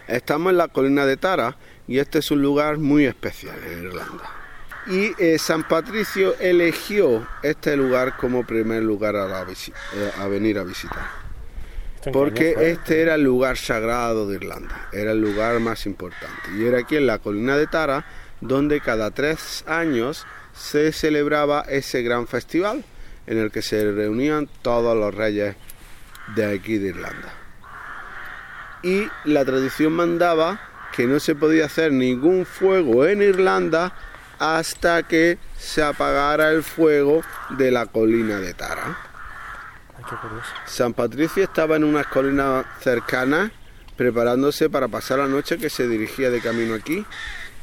[0.08, 1.56] Estamos en la colina de Tara
[1.88, 4.42] y este es un lugar muy especial en Irlanda.
[4.88, 10.58] Y eh, San Patricio eligió este lugar como primer lugar a, la eh, a venir
[10.58, 11.31] a visitar.
[12.02, 12.72] ¿Esto en qué Porque fue?
[12.72, 16.50] este era el lugar sagrado de Irlanda, era el lugar más importante.
[16.58, 18.06] Y era aquí en la colina de Tara
[18.42, 22.84] donde cada tres años se celebraba ese gran festival
[23.28, 25.56] en el que se reunían todos los reyes
[26.36, 27.34] de aquí de Irlanda.
[28.82, 30.60] Y la tradición mandaba
[30.96, 33.94] que no se podía hacer ningún fuego en Irlanda
[34.40, 39.11] hasta que se apagara el fuego de la colina de Tara.
[40.66, 43.52] San Patricio estaba en unas colinas cercanas
[43.96, 47.06] preparándose para pasar la noche que se dirigía de camino aquí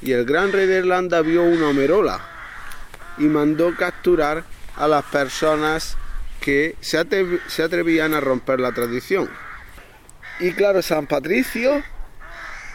[0.03, 2.21] y el gran rey de Irlanda vio una homerola
[3.19, 4.45] y mandó capturar
[4.77, 5.97] a las personas
[6.41, 7.05] que se,
[7.49, 9.29] se atrevían a romper la tradición.
[10.39, 11.83] Y claro, San Patricio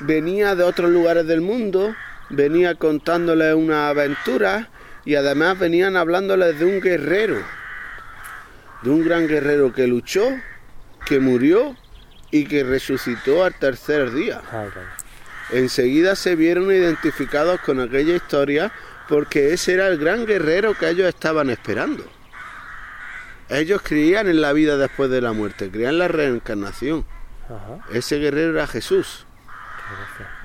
[0.02, 1.95] venía de otros lugares del mundo,
[2.30, 4.69] venía contándoles una aventura
[5.06, 7.62] y además venían hablándoles de un guerrero
[8.84, 10.28] de un gran guerrero que luchó,
[11.06, 11.76] que murió
[12.32, 14.41] y que resucitó al tercer día.
[14.52, 14.69] Ay.
[15.52, 18.72] Enseguida se vieron identificados con aquella historia
[19.08, 22.06] porque ese era el gran guerrero que ellos estaban esperando.
[23.50, 27.06] Ellos creían en la vida después de la muerte, creían en la reencarnación.
[27.91, 29.26] Ese guerrero era Jesús.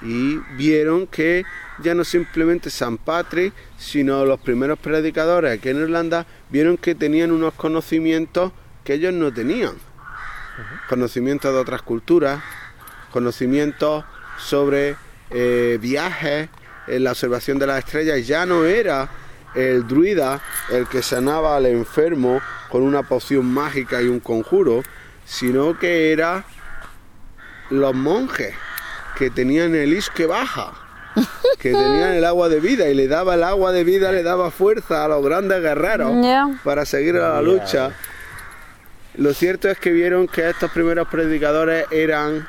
[0.03, 1.45] Y vieron que
[1.81, 7.31] ya no simplemente San Patrick, sino los primeros predicadores aquí en Irlanda vieron que tenían
[7.31, 8.53] unos conocimientos
[8.85, 9.75] que ellos no tenían.
[10.89, 12.43] Conocimientos de otras culturas,
[13.13, 14.05] conocimientos
[14.39, 14.97] sobre
[15.31, 16.49] eh, viajes,
[16.89, 18.27] en la observación de las estrellas.
[18.27, 19.09] Ya no era
[19.55, 24.83] el druida el que sanaba al enfermo con una poción mágica y un conjuro,
[25.25, 26.45] sino que era
[27.71, 28.55] los monjes
[29.19, 30.73] que tenían el isque baja,
[31.59, 34.51] que tenían el agua de vida y le daba el agua de vida, le daba
[34.53, 36.13] fuerza a los grandes guerreros
[36.63, 37.91] para seguir a la lucha.
[39.17, 42.47] Lo cierto es que vieron que estos primeros predicadores eran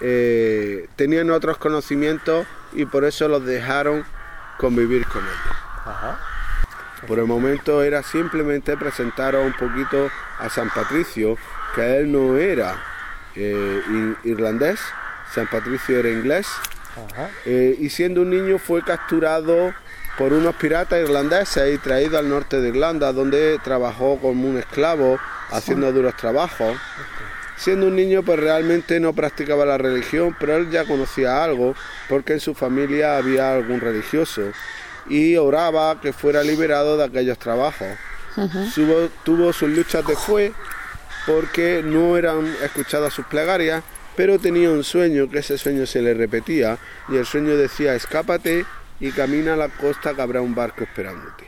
[0.00, 4.04] eh, tenían otros conocimientos y por eso los dejaron
[4.58, 5.56] convivir con ellos.
[5.84, 6.18] Ajá.
[7.06, 11.36] Por el momento era simplemente presentaros un poquito a San Patricio,
[11.74, 12.82] que él no era
[13.34, 14.80] eh, irlandés,
[15.36, 16.46] San Patricio era inglés,
[17.12, 17.28] Ajá.
[17.44, 19.72] eh, y siendo un niño fue capturado
[20.18, 25.18] por unos piratas irlandeses y traído al norte de Irlanda, donde trabajó como un esclavo,
[25.50, 26.74] haciendo duros trabajos.
[27.58, 31.74] Siendo un niño, pues realmente no practicaba la religión, pero él ya conocía algo,
[32.08, 34.42] porque en su familia había algún religioso,
[35.08, 37.88] y oraba que fuera liberado de aquellos trabajos.
[38.74, 40.14] Subo- tuvo sus luchas de
[41.26, 43.82] porque no eran escuchadas sus plegarias,
[44.16, 48.64] pero tenía un sueño, que ese sueño se le repetía, y el sueño decía, escápate
[48.98, 51.44] y camina a la costa que habrá un barco esperándote.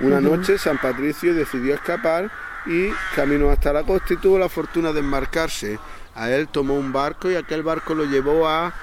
[0.00, 2.30] Una noche San Patricio decidió escapar
[2.66, 5.78] y caminó hasta la costa y tuvo la fortuna de embarcarse.
[6.14, 8.74] A él tomó un barco y aquel barco lo llevó a,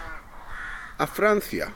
[0.98, 1.74] a Francia.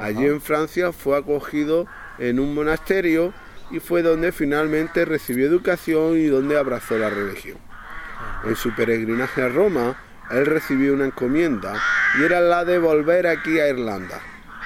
[0.00, 1.86] Allí en Francia fue acogido
[2.18, 3.32] en un monasterio
[3.70, 7.58] y fue donde finalmente recibió educación y donde abrazó la religión.
[8.44, 9.96] En su peregrinaje a Roma,
[10.30, 11.74] él recibió una encomienda
[12.18, 14.20] y era la de volver aquí a Irlanda.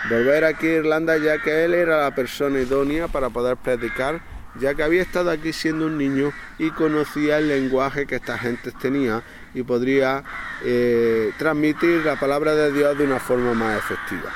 [0.09, 4.21] Volver aquí a Irlanda ya que él era la persona idónea para poder predicar,
[4.61, 8.73] ya que había estado aquí siendo un niño y conocía el lenguaje que esta gente
[8.73, 9.23] tenía
[9.55, 10.23] y podría
[10.65, 14.31] eh, transmitir la palabra de Dios de una forma más efectiva.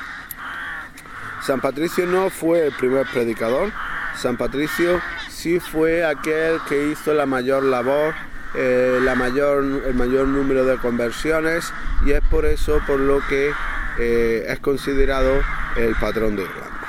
[1.41, 3.71] San Patricio no fue el primer predicador,
[4.15, 8.13] San Patricio sí fue aquel que hizo la mayor labor,
[8.55, 11.71] eh, la mayor, el mayor número de conversiones
[12.05, 13.51] y es por eso por lo que
[13.99, 15.41] eh, es considerado
[15.77, 16.81] el patrón de Irlanda.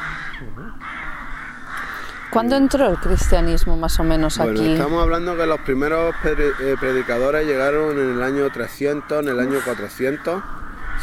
[2.30, 4.72] ¿Cuándo entró el cristianismo más o menos Bueno, aquí?
[4.72, 9.58] estamos hablando que los primeros eh, predicadores llegaron en el año 300, en el año
[9.62, 10.42] 400.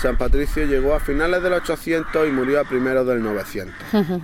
[0.02, 3.76] San Patricio llegó a finales del 800 y murió a primeros del 900.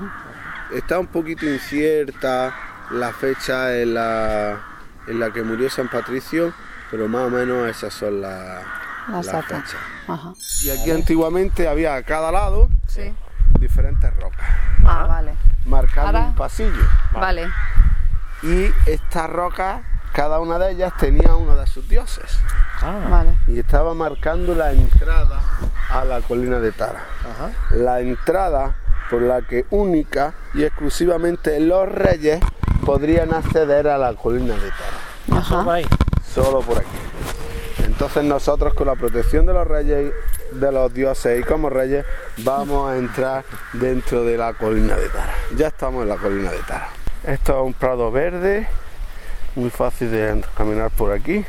[0.73, 2.55] Está un poquito incierta
[2.89, 4.59] la fecha en la,
[5.07, 6.53] en la que murió San Patricio,
[6.91, 8.61] pero más o menos esas son la-
[9.09, 9.63] Las las datas.
[9.63, 9.81] fechas.
[10.07, 10.33] Ajá.
[10.63, 13.13] Y aquí antiguamente había a cada lado Sí.
[13.59, 14.47] diferentes rocas,
[14.85, 15.33] Ah, vale.
[15.65, 16.83] marcando Ahora- un pasillo.
[17.13, 17.47] Vale.
[18.43, 19.81] Y estas rocas,
[20.13, 22.39] cada una de ellas tenía uno de sus dioses.
[22.81, 23.35] Ah, Vale.
[23.47, 25.39] Y estaba marcando la entrada
[25.89, 27.03] a la colina de Tara.
[27.23, 27.51] ajá.
[27.71, 28.75] La entrada
[29.09, 32.39] por la que única y exclusivamente los reyes
[32.85, 35.39] podrían acceder a la colina de Tara.
[35.39, 35.65] Ajá.
[36.23, 36.87] Solo por aquí.
[37.83, 40.13] Entonces nosotros con la protección de los reyes,
[40.51, 42.05] de los dioses y como reyes,
[42.37, 43.43] vamos a entrar
[43.73, 45.33] dentro de la colina de Tara.
[45.57, 46.89] Ya estamos en la colina de Tara.
[47.25, 48.67] Esto es un prado verde,
[49.55, 51.43] muy fácil de caminar por aquí.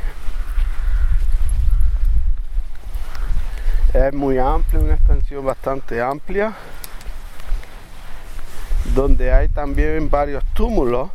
[3.92, 6.54] Es muy amplio, una extensión bastante amplia,
[8.94, 11.10] donde hay también varios túmulos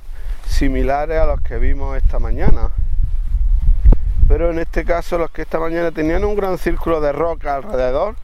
[0.62, 2.70] similares a los que vimos esta mañana
[4.28, 8.16] pero en este caso los que esta mañana tenían un gran círculo de roca alrededor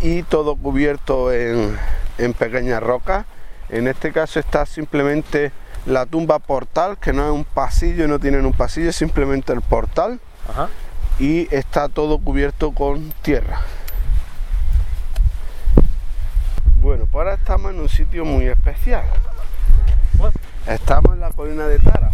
[0.00, 1.76] y todo cubierto en,
[2.18, 3.26] en pequeñas rocas.
[3.68, 5.50] En este caso está simplemente
[5.86, 9.60] la tumba portal, que no es un pasillo, no tienen un pasillo, es simplemente el
[9.60, 10.68] portal Ajá.
[11.18, 13.60] y está todo cubierto con tierra.
[16.80, 19.04] Bueno, pues ahora estamos en un sitio muy especial.
[20.66, 22.10] Estamos en la colina de Tara.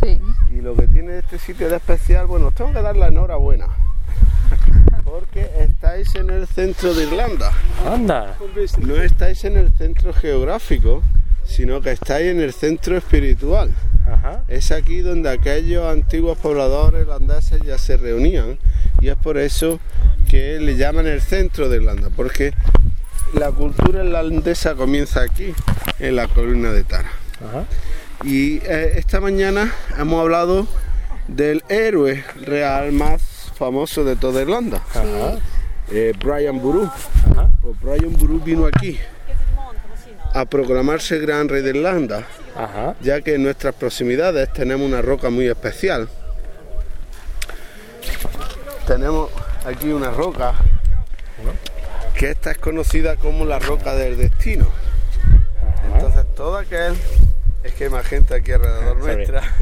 [0.00, 0.18] Sí.
[0.50, 3.68] Y lo que tiene este sitio de especial, bueno, os tengo que dar la enhorabuena.
[5.04, 7.52] Porque estáis en el centro de Irlanda.
[7.86, 8.36] Anda.
[8.80, 11.02] No estáis en el centro geográfico,
[11.44, 13.70] sino que estáis en el centro espiritual.
[14.06, 14.44] Ajá.
[14.48, 18.58] Es aquí donde aquellos antiguos pobladores irlandeses ya se reunían
[19.00, 19.80] y es por eso
[20.28, 22.52] que le llaman el centro de Irlanda, porque
[23.32, 25.54] la cultura irlandesa comienza aquí,
[25.98, 27.23] en la colina de Tara.
[27.46, 27.64] Ajá.
[28.24, 30.66] Y eh, esta mañana hemos hablado
[31.28, 33.22] del héroe real más
[33.56, 35.38] famoso de toda Irlanda, Ajá.
[35.90, 36.84] eh, Brian Boru.
[37.32, 37.50] Ajá.
[37.62, 38.98] Pues Brian Boru vino aquí
[40.32, 42.24] a proclamarse gran rey de Irlanda,
[42.56, 42.94] Ajá.
[43.00, 46.08] ya que en nuestras proximidades tenemos una roca muy especial.
[48.86, 49.30] Tenemos
[49.66, 50.54] aquí una roca
[52.16, 54.66] que esta es conocida como la roca del destino.
[55.94, 56.94] Entonces todo aquel,
[57.64, 59.16] es que hay más gente aquí alrededor Sorry.
[59.16, 59.42] nuestra,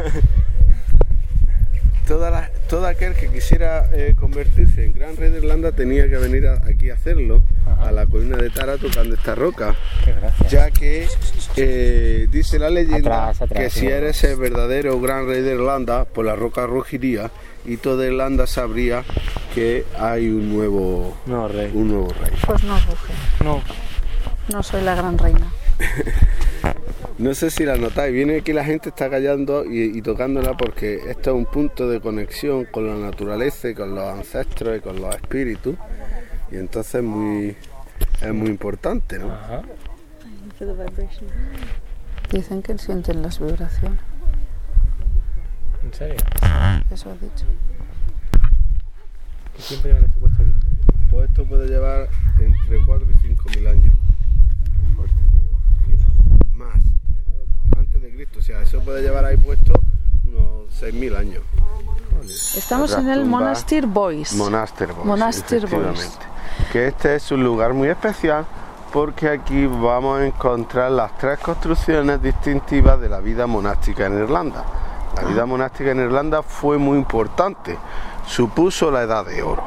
[2.07, 6.17] toda la- todo aquel que quisiera eh, convertirse en gran rey de Irlanda tenía que
[6.17, 7.89] venir a- aquí a hacerlo, Ajá.
[7.89, 10.49] a la colina de Tara tocando esta roca, Qué gracia.
[10.49, 11.07] ya que
[11.57, 16.05] eh, dice la leyenda Atrás, atrás, que si eres el verdadero gran rey de Irlanda,
[16.05, 17.31] pues la roca rugiría
[17.65, 19.05] y toda Irlanda sabría
[19.55, 21.71] que hay un nuevo, No, rey.
[21.73, 22.33] un nuevo rey.
[22.45, 23.13] Pues no ruge.
[23.45, 23.63] No.
[24.49, 25.47] No soy la gran reina.
[27.19, 31.01] No sé si la notáis, viene aquí la gente está callando y, y tocándola porque
[31.09, 35.01] esto es un punto de conexión con la naturaleza y con los ancestros y con
[35.01, 35.77] los espíritus
[36.53, 37.57] y entonces es muy,
[38.21, 39.33] es muy importante, ¿no?
[39.33, 39.63] Ajá.
[42.31, 43.99] Dicen que sienten las vibraciones.
[45.83, 46.17] ¿En serio?
[46.91, 47.47] Eso has dicho.
[49.57, 50.53] ¿Qué tiempo llevan este puesto aquí?
[51.11, 53.95] Pues esto puede llevar entre 4 y 5 mil años.
[56.55, 56.83] Más,
[57.77, 59.73] antes de Cristo, o sea, eso puede llevar ahí puesto
[60.27, 61.43] unos 6 mil años.
[62.57, 63.25] Estamos en el.
[63.25, 64.35] Monastir Boys.
[64.35, 65.07] Monaster Boys.
[65.07, 66.19] Monaster Boys.
[66.71, 68.45] Que este es un lugar muy especial
[68.93, 74.65] porque aquí vamos a encontrar las tres construcciones distintivas de la vida monástica en Irlanda.
[75.17, 77.79] La vida monástica en Irlanda fue muy importante.
[78.27, 79.65] Supuso la edad de oro.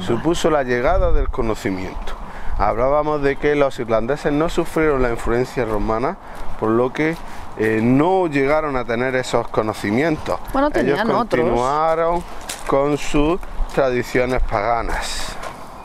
[0.00, 2.23] Supuso la llegada del conocimiento.
[2.58, 6.16] Hablábamos de que los irlandeses no sufrieron la influencia romana,
[6.60, 7.16] por lo que
[7.58, 10.38] eh, no llegaron a tener esos conocimientos.
[10.52, 11.40] Bueno, tenían Ellos otros.
[11.44, 12.22] continuaron
[12.66, 13.40] con sus
[13.74, 15.36] tradiciones paganas.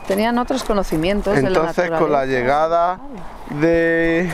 [0.06, 2.98] Tenían otros conocimientos de la Entonces, con la llegada
[3.50, 4.30] de,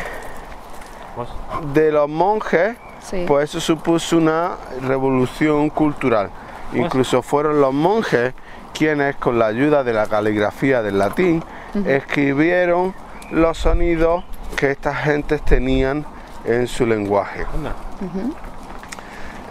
[1.15, 1.29] Pues,
[1.75, 3.25] de los monjes, Sí.
[3.27, 6.31] pues eso supuso una revolución cultural.
[6.73, 8.35] Incluso fueron los monjes
[8.75, 11.43] quienes, con la ayuda de la caligrafía del latín,
[11.85, 12.95] escribieron
[13.31, 14.25] los sonidos
[14.57, 16.07] que estas gentes tenían
[16.45, 17.45] en su lenguaje.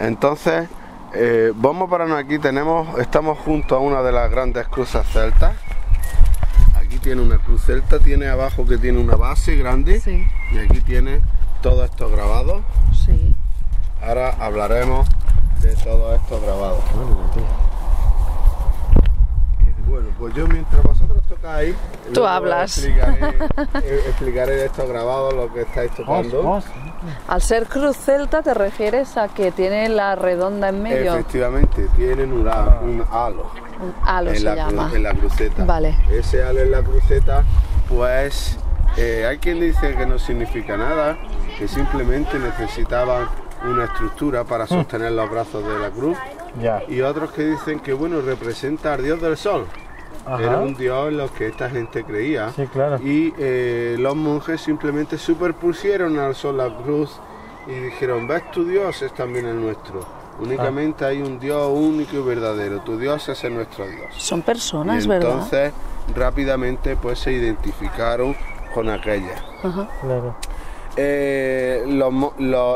[0.00, 0.68] Entonces,
[1.14, 5.54] eh, vamos a pararnos aquí, tenemos, estamos junto a una de las grandes cruces celtas.
[6.74, 10.26] Aquí tiene una cruz celta, tiene abajo que tiene una base grande Sí.
[10.52, 11.20] y aquí tiene
[11.62, 12.62] todos estos grabados.
[14.40, 15.08] hablaremos
[15.60, 16.84] de todos estos grabados.
[19.88, 21.74] Bueno, pues yo mientras vosotros tocáis,
[22.12, 22.76] Tú hablas.
[22.78, 23.36] Explicaré,
[23.82, 26.62] eh, explicaré de estos grabados lo que estáis tocando.
[27.28, 31.14] Al ser cruz celta te refieres a que tiene la redonda en medio.
[31.14, 33.50] Efectivamente, tienen un, a- un halo.
[33.80, 34.90] Un halo en se la, llama.
[34.94, 35.64] en la cruceta.
[35.64, 35.96] Vale.
[36.10, 37.44] Ese halo en la cruceta,
[37.88, 38.58] pues
[38.96, 41.16] eh, hay quien dice que no significa nada,
[41.58, 43.28] que simplemente necesitaban
[43.64, 46.16] una estructura para sostener los brazos de la cruz.
[46.60, 46.82] Ya.
[46.88, 49.66] Y otros que dicen que bueno, representa al dios del sol.
[50.24, 50.42] Ajá.
[50.42, 52.50] Era un dios en lo que esta gente creía.
[52.50, 52.98] Sí, claro.
[53.00, 57.20] Y eh, los monjes simplemente superpusieron al sol la cruz
[57.66, 60.00] y dijeron, ves tu Dios es también el nuestro.
[60.40, 62.80] Únicamente hay un Dios único y verdadero.
[62.80, 64.14] Tu Dios es el nuestro Dios.
[64.16, 65.30] Son Y personas, ¿verdad?
[65.30, 65.72] entonces
[66.14, 68.36] rápidamente pues se identificaron
[68.74, 69.36] con aquella.
[69.62, 69.88] Ajá.
[70.02, 70.34] Claro.
[70.98, 72.12] Eh, los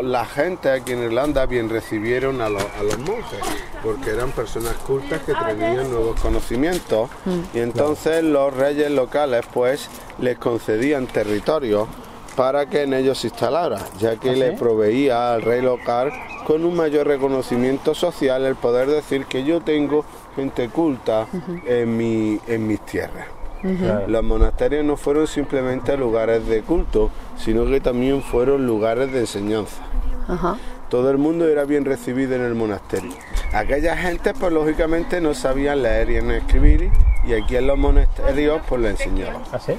[0.05, 3.41] la gente aquí en Irlanda bien recibieron a, los- a los monjes
[3.83, 7.09] porque eran personas cultas que tenían nuevos conocimientos.
[7.55, 11.89] Y entonces los reyes locales pues les concedían territorios
[12.37, 16.13] para que en ellos se instalara, ya que le proveía al rey local
[16.47, 20.05] con un mayor reconocimiento social el poder decir que yo tengo
[20.37, 21.27] gente culta
[21.67, 23.27] en, mi, en mis tierras.
[23.63, 24.09] Claro.
[24.09, 29.83] Los monasterios no fueron simplemente lugares de culto, sino que también fueron lugares de enseñanza.
[30.29, 30.57] Ajá.
[30.89, 33.13] Todo el mundo era bien recibido en el monasterio.
[33.53, 36.91] Aquella gente, pues lógicamente no sabían leer y ni escribir,
[37.25, 39.43] y aquí en los monasterios, pues le enseñaban.
[39.53, 39.73] ¿Ah, sí?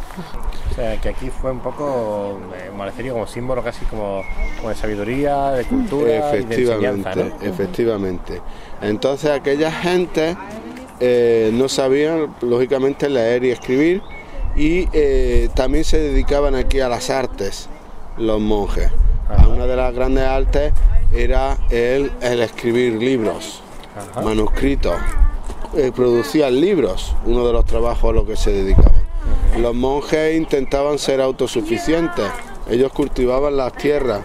[0.71, 4.21] O sea, que aquí fue un poco eh, un monasterio como símbolo casi como,
[4.57, 7.51] como de sabiduría, de cultura y de Efectivamente, enseñanza, ¿no?
[7.51, 8.41] efectivamente.
[8.81, 10.37] Entonces aquella gente
[11.01, 14.01] eh, no sabían, lógicamente, leer y escribir,
[14.55, 17.67] y eh, también se dedicaban aquí a las artes,
[18.17, 18.91] los monjes.
[19.49, 20.73] Una de las grandes artes
[21.13, 23.61] era el, el escribir libros,
[23.95, 24.21] Ajá.
[24.21, 24.95] manuscritos.
[25.75, 29.01] Eh, producían libros, uno de los trabajos a los que se dedicaban.
[29.57, 32.25] Los monjes intentaban ser autosuficientes,
[32.69, 34.21] ellos cultivaban las tierras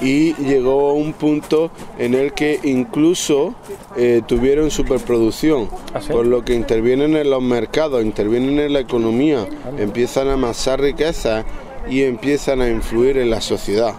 [0.00, 3.54] y llegó a un punto en el que incluso
[3.96, 6.12] eh, tuvieron superproducción, ¿Ah, sí?
[6.12, 9.46] por lo que intervienen en los mercados, intervienen en la economía,
[9.76, 11.44] empiezan a amasar riquezas
[11.88, 13.94] y empiezan a influir en la sociedad.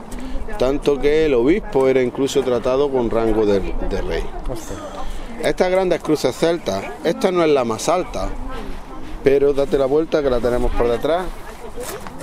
[0.58, 4.24] Tanto que el obispo era incluso tratado con rango de, de rey.
[5.43, 8.30] Estas grandes cruces celtas, esta no es la más alta,
[9.24, 11.26] pero date la vuelta que la tenemos por detrás.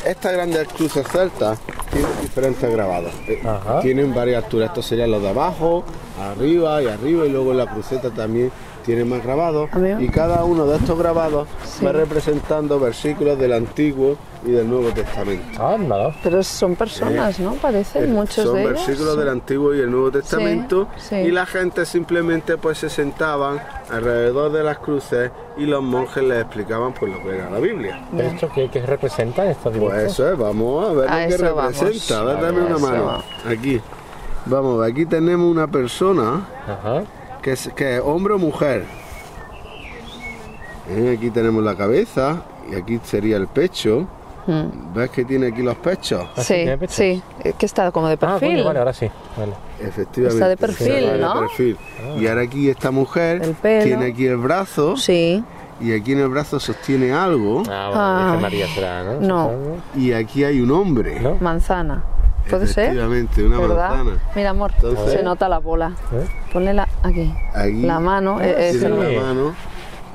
[0.06, 1.58] Estas grandes cruces celtas
[1.90, 3.12] tienen diferentes grabados.
[3.26, 3.80] Eh, Ajá.
[3.80, 4.68] Tienen varias alturas.
[4.68, 5.82] Estos serían los de abajo,
[6.20, 8.52] arriba y arriba, y luego la cruceta también
[8.84, 9.68] tiene más grabados.
[9.72, 10.00] Amigo.
[10.00, 11.48] Y cada uno de estos grabados
[11.84, 16.14] va representando versículos del Antiguo y del Nuevo Testamento.
[16.22, 17.54] Pero son personas, ¿no?
[17.54, 18.72] Parecen muchos Son de ellos.
[18.86, 21.16] versículos del Antiguo y el Nuevo Testamento sí.
[21.16, 26.42] y la gente simplemente pues se sentaban alrededor de las cruces y los monjes les
[26.42, 28.06] explicaban pues lo que era la Biblia.
[28.16, 29.94] ¿Pero esto qué, qué representan estos dibujos?
[29.94, 31.80] Pues eso es, vamos a ver A lo que eso vamos.
[31.80, 32.20] representa.
[32.20, 33.22] A ver, dame A una mano.
[33.48, 33.80] Aquí.
[34.46, 37.02] Vamos, aquí tenemos una persona Ajá.
[37.42, 38.84] que es, que es hombre o mujer.
[40.88, 44.06] Eh, Aquí tenemos la cabeza y aquí sería el pecho.
[44.46, 44.94] Mm.
[44.94, 46.22] ¿Ves que tiene aquí los pechos?
[46.36, 46.92] ¿Ah, sí, Sí, tiene pecho?
[46.94, 47.22] sí.
[47.44, 48.48] Eh, Que está como de Ah, perfil.
[48.52, 49.10] coño, vale, ahora sí.
[49.36, 49.52] Vale.
[49.80, 50.34] Efectivamente.
[50.34, 51.40] Está de perfil, de ¿no?
[51.40, 51.76] perfil.
[52.18, 55.42] Y ahora aquí esta mujer tiene aquí el brazo Sí.
[55.80, 58.38] y aquí en el brazo sostiene algo Ah, bueno, Ah.
[58.40, 59.20] María será, ¿no?
[59.20, 59.50] No.
[59.96, 61.20] Y aquí hay un hombre.
[61.20, 61.36] ¿No?
[61.40, 62.02] Manzana.
[62.48, 62.84] ¿Puede ser?
[62.84, 63.88] Efectivamente, una ¿Verdad?
[63.96, 64.18] manzana.
[64.36, 65.92] Mira, amor, Entonces- se nota la bola.
[66.12, 66.24] ¿Eh?
[66.52, 67.34] Ponle la aquí.
[67.52, 69.54] Aquí La mano, eh, es tiene el- la mano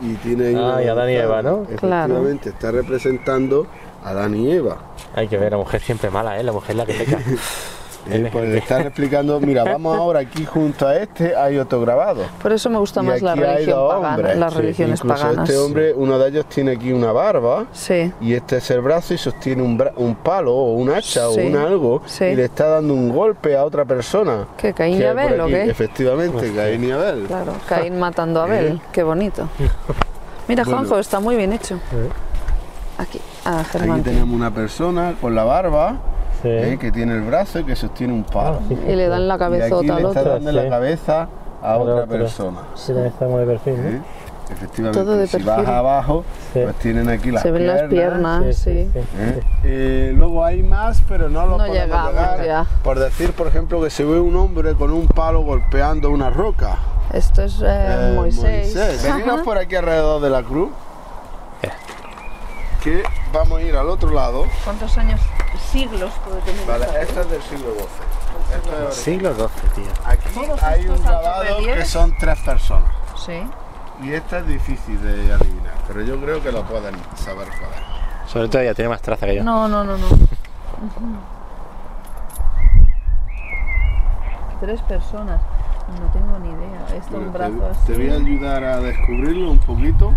[0.02, 1.14] y tiene ahí Ah, una y Adán y.
[1.16, 1.64] Eva, ¿no?
[1.64, 3.68] Efectivamente, está representando
[4.04, 4.78] Adán y Eva.
[5.16, 6.44] Hay que ver, la mujer siempre mala, ¿eh?
[6.44, 7.18] La mujer la que peca.
[8.10, 12.24] Eh, pues le están explicando, mira, vamos ahora aquí junto a este, hay otro grabado.
[12.42, 14.38] Por eso me gusta Y más la religión pagana, hombres.
[14.38, 15.48] las Sí, religiones Incluso paganas.
[15.50, 17.68] este hombre, uno de ellos tiene aquí una barba.
[17.72, 18.12] Sí.
[18.20, 21.42] Y este es el brazo y sostiene un, bra- un palo o un hacha Sí,
[21.42, 22.26] o un algo sí.
[22.26, 24.48] y le está dando un golpe a otra persona.
[24.58, 25.64] ¿Qué, Caín y Que por Abel o qué?
[25.70, 27.26] Efectivamente, Caín y Abel.
[27.28, 28.82] Claro, Caín matando a Abel.
[28.92, 29.48] Qué bonito.
[30.48, 30.80] Mira, Bueno.
[30.80, 31.78] Juanjo, está muy bien hecho.
[32.98, 34.04] Aquí, a Aquí Germán.
[34.04, 35.96] tenemos una persona con la barba
[36.42, 36.48] Sí.
[36.50, 38.60] eh, que tiene el brazo y que sostiene un palo.
[38.62, 38.78] Ah, sí.
[38.88, 40.32] Y le dan la y aquí cabezota al le está otro.
[40.34, 40.56] dando Sí.
[40.56, 41.28] la cabeza
[41.62, 42.08] a otra otro.
[42.08, 42.58] persona.
[42.76, 43.90] Sí, estamos de perfil, ¿no?
[43.90, 44.02] ¿eh?
[44.52, 46.60] Efectivamente, Todo de si vas abajo, Sí.
[46.64, 48.90] pues tienen aquí las Se ven las piernas, Sí, sí.
[48.92, 49.00] sí, sí.
[49.20, 49.40] ¿eh?
[49.64, 52.46] Eh, luego hay más, pero no lo No podemos llegamos llegar.
[52.46, 52.66] ya.
[52.84, 56.80] Por decir, por ejemplo, que se ve un hombre con un palo golpeando una roca.
[57.14, 58.74] Esto es eh, Eh, Moisés.
[59.04, 59.44] Venidos Ajá.
[59.44, 60.70] por aquí alrededor de la cruz.
[62.82, 64.48] Que vamos a ir al otro lado.
[64.64, 65.20] ¿Cuántos años,
[65.72, 68.88] siglos puede tener Vale, esta es del siglo XII.
[68.90, 69.92] Es Siglo XII, tío.
[70.04, 70.30] Aquí
[70.64, 72.92] hay un grabado que son tres personas.
[73.24, 73.44] Sí.
[74.04, 78.32] Y esta es difícil de adivinar, pero yo creo que lo pueden saber cuál es.
[78.32, 79.44] Sobre todo ella tiene más traza que yo.
[79.44, 80.08] No, no, no, no.
[84.60, 85.42] Tres personas.
[86.00, 86.98] No tengo ni idea.
[86.98, 87.54] Esto un brazo
[87.86, 88.26] te, te voy a así.
[88.26, 90.14] ayudar a descubrirlo un poquito.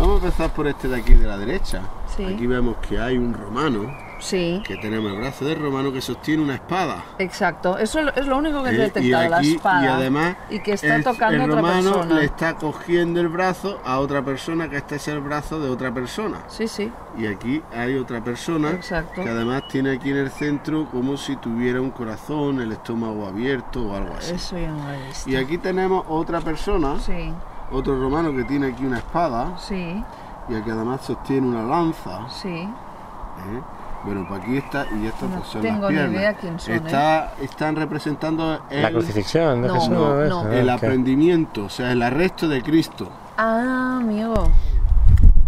[0.00, 1.82] Vamos a empezar por este de aquí de la derecha.
[2.16, 2.24] Sí.
[2.24, 4.62] Aquí vemos que hay un romano, Sí.
[4.66, 7.04] que tenemos el brazo del romano que sostiene una espada.
[7.18, 7.76] Exacto.
[7.78, 8.78] Eso es lo único que he ¿eh?
[8.78, 9.84] detectado, y, la aquí- espada.
[9.84, 12.14] y además Y que está el, tocando el a otra romano persona.
[12.18, 15.92] le está cogiendo el brazo a otra persona, que este es el brazo de otra
[15.92, 16.38] persona.
[16.48, 16.90] Sí, sí.
[17.18, 19.22] Y aquí hay otra persona Exacto.
[19.22, 23.82] que además tiene aquí en el centro como si tuviera un corazón, el estómago abierto
[23.82, 24.34] o algo así.
[24.34, 25.28] Eso ya no lo he visto.
[25.30, 27.32] Y aquí tenemos otra persona, Sí,
[27.72, 30.02] otro romano que tiene aquí una espada sí,
[30.48, 32.28] y aquí además sostiene una lanza.
[32.30, 32.48] sí.
[32.48, 33.60] ¿eh?
[34.02, 36.72] Bueno, pues aquí está y estas No pues son tengo las ni idea quién son,
[36.72, 36.76] ¿eh?
[36.86, 39.90] Está, Están representando el, La crucifixión de No, Jesús.
[39.90, 40.48] no, no.
[40.50, 43.10] el aprendimiento, o sea, el arresto de Cristo.
[43.36, 44.48] Ah, amigo.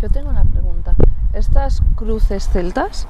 [0.03, 0.95] Yo tengo una pregunta.
[1.33, 3.07] ¿Estas cruces celtas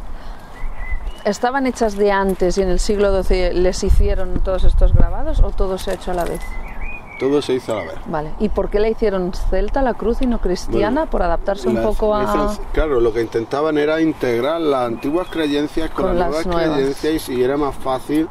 [1.25, 5.51] estaban hechas de antes y en el siglo XII les hicieron todos estos grabados o
[5.51, 6.41] todo se ha hecho a la vez?
[7.23, 7.95] Todo se hizo a la vez.
[8.07, 8.31] Vale.
[8.41, 11.01] ¿Y por qué la hicieron celta la cruz y no cristiana?
[11.03, 12.23] Bueno, por adaptarse un poco a...
[12.25, 16.77] esas- claro, lo que intentaban era integrar las antiguas creencias con, Con las nuevas, nuevas.
[16.79, 18.29] creencias y era más fácil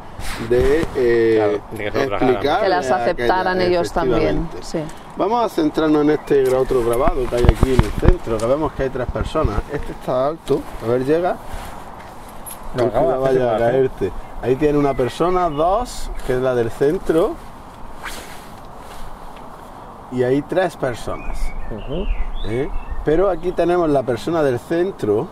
[0.50, 2.62] de, eh, Claro, explicar.
[2.64, 4.48] Que las aceptaran ellos también.
[4.62, 4.80] Sí.
[5.18, 8.72] Vamos a centrarnos en este otro grabado que hay aquí en el centro, que vemos
[8.74, 9.56] que hay tres personas.
[9.72, 11.38] Este está alto, a ver, llega.
[12.76, 14.12] No, No, vaya a caerte.
[14.42, 17.36] Ahí tiene una persona, dos, que es la del centro.
[20.12, 21.40] Y hay tres personas.
[22.46, 22.70] ¿eh?
[23.06, 25.28] Pero aquí tenemos la persona del centro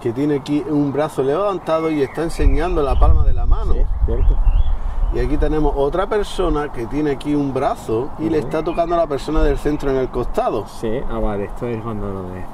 [0.00, 3.72] que tiene aquí un brazo levantado y está enseñando la palma de la mano.
[3.72, 4.36] Sí, cierto.
[5.14, 8.98] Y aquí tenemos otra persona que tiene aquí un brazo y le está tocando a
[8.98, 10.66] la persona del centro en el costado.
[10.66, 12.44] Sí, ah, vale, esto es cuando lo de.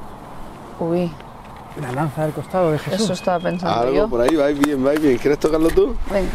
[0.78, 1.10] Uy,
[1.80, 3.00] La lanza del costado de Jesús.
[3.00, 4.08] eso estaba pensando Algo yo.
[4.08, 5.16] por ahí, vais bien, vais bien.
[5.18, 5.94] ¿Quieres tocarlo tú?
[6.12, 6.28] Venga.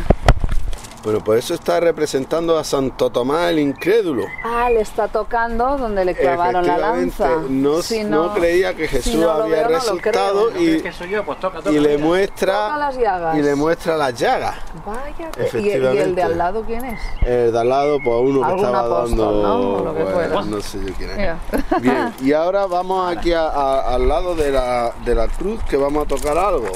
[1.05, 4.25] Bueno, pues eso está representando a Santo Tomás el incrédulo.
[4.43, 7.29] Ah, le está tocando donde le clavaron la lanza.
[7.47, 11.23] No, Si no creía que Jesús si no había veo, no resucitado y, soy yo?
[11.23, 13.37] Pues toca, y le Toca muestra las llagas.
[13.37, 14.55] y le muestra las llagas.
[14.83, 15.13] Vaya.
[15.31, 15.95] que- ¿Y, Efectivamente.
[15.95, 16.99] y el de al lado quién es?
[17.21, 19.41] El de al lado, pues uno que estaba apóstol, dando.
[19.43, 19.85] ¿no?
[19.85, 20.41] Lo que pues, fuera.
[20.41, 21.17] no sé yo quién es.
[21.17, 21.37] Mira.
[21.81, 25.77] Bien, y ahora vamos aquí a- a- al lado de la, de la cruz que
[25.77, 26.71] vamos a tocar algo.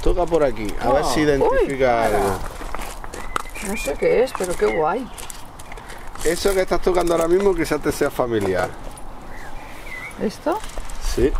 [0.00, 2.38] Toca por aquí, a ver si identifica Uy, algo.
[3.66, 5.06] No sé qué es, pero qué guay.
[6.24, 8.68] Eso que estás tocando ahora mismo quizás te sea familiar.
[10.22, 10.58] ¿Esto?
[11.02, 11.32] Sí,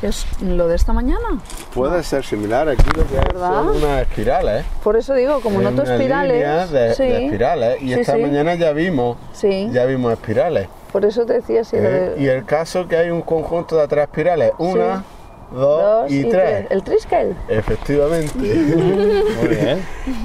[0.00, 1.38] ¿Qué es lo de esta mañana?
[1.74, 2.68] puede ser similar.
[2.68, 4.64] Aquí lo que hay son unas espirales.
[4.82, 6.70] Por eso digo, como Es noto espirales.
[6.72, 7.82] de, sí, de espirales.
[7.82, 8.20] Y Sí, esta sí.
[8.22, 9.68] mañana ya vimos, sí.
[9.72, 10.68] ya vimos espirales.
[10.92, 11.80] Por eso te decía si ¿eh?
[11.80, 14.52] de- Y el caso que hay un conjunto de tres espirales.
[14.58, 15.04] Una,
[15.52, 16.66] dos, dos y, tres.
[16.70, 17.36] El triskel.
[17.48, 18.38] Efectivamente.
[19.40, 19.84] Muy bien.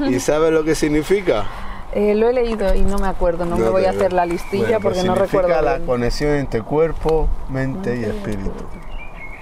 [0.09, 1.45] ¿Y sabes lo que significa?
[1.93, 4.63] Eh, lo he leído y no me acuerdo, no, me voy a hacer la listilla
[4.63, 5.61] Bueno, porque pues no significa recuerdo.
[5.63, 5.87] la bien.
[5.87, 8.51] conexión entre cuerpo, mente y espíritu.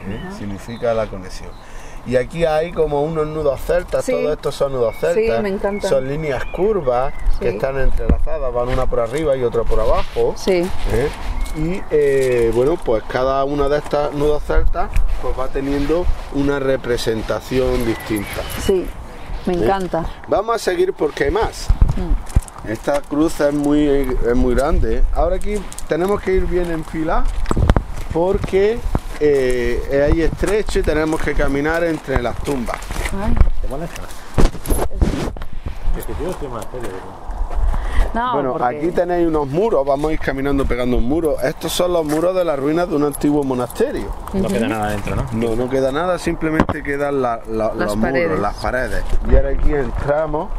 [0.08, 0.20] ¿eh?
[0.38, 1.50] Significa la conexión.
[2.08, 4.12] Y aquí hay como unos nudos celtas, Sí.
[4.12, 5.42] todos estos son nudos celtas.
[5.42, 5.90] me encantan.
[5.90, 7.56] Son líneas curvas que Sí.
[7.56, 10.34] están entrelazadas, van una por arriba y otra por abajo.
[10.38, 10.52] Sí,
[10.94, 11.10] ¿eh?
[11.58, 14.90] Y eh, bueno, pues cada una de estas nudos celtas
[15.22, 18.42] pues va teniendo una representación distinta.
[18.62, 18.86] sí,
[19.46, 20.06] me encanta.
[20.28, 21.68] Vamos a seguir porque hay más.
[21.98, 22.70] Mm.
[22.72, 25.04] Esta cruz es muy, es muy grande.
[25.14, 25.56] Ahora aquí
[25.88, 27.24] tenemos que ir bien en fila
[28.14, 28.80] porque
[29.20, 32.78] eh, es ahí estrecho y tenemos que caminar entre las tumbas.
[33.22, 34.02] Ay, ¿Te molesta?
[35.98, 36.90] Es que yo estoy más serio.
[38.14, 41.36] No, bueno, porque- aquí tenéis unos muros, vamos a ir caminando pegando un muro.
[41.42, 44.06] Estos son los muros de las ruinas de un antiguo monasterio.
[44.34, 45.26] No queda nada dentro, ¿no?
[45.34, 48.28] No, no queda nada, simplemente quedan la- la- Las los paredes.
[48.30, 49.04] muros, las paredes.
[49.30, 50.50] Y ahora aquí entramos,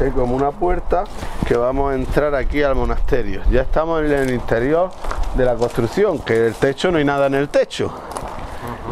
[0.00, 1.04] hay como una puerta
[1.46, 3.40] que vamos a entrar aquí al monasterio.
[3.50, 4.90] Ya estamos en el interior
[5.34, 7.92] de la construcción, que el techo no hay nada en el techo.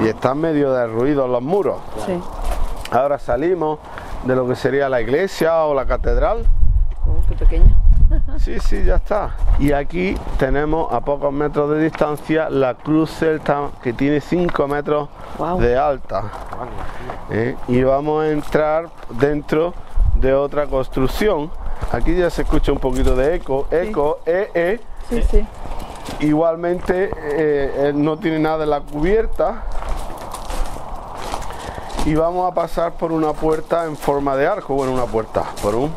[0.03, 1.78] Y están medio derruidos los muros.
[2.05, 2.20] Sí.
[2.91, 3.78] Ahora salimos
[4.24, 6.47] de lo que sería la iglesia o la catedral.
[7.07, 7.76] Oh, qué pequeña.
[8.39, 9.34] Sí, sí, ya está.
[9.59, 15.09] Y aquí tenemos a pocos metros de distancia la cruz celta que tiene 5 metros
[15.59, 16.24] de alta.
[17.30, 17.57] ¿Eh?
[17.68, 19.74] Y vamos a entrar dentro
[20.14, 21.51] de otra construcción.
[21.93, 23.66] Aquí ya se escucha un poquito de eco.
[23.70, 24.80] Eco, eh, eh.
[25.09, 25.47] Sí, sí.
[26.20, 27.11] Igualmente eh,
[27.88, 29.64] eh, no tiene nada en la cubierta.
[32.04, 35.74] Y vamos a pasar por una puerta en forma de arco, bueno, una puerta, por
[35.74, 35.92] un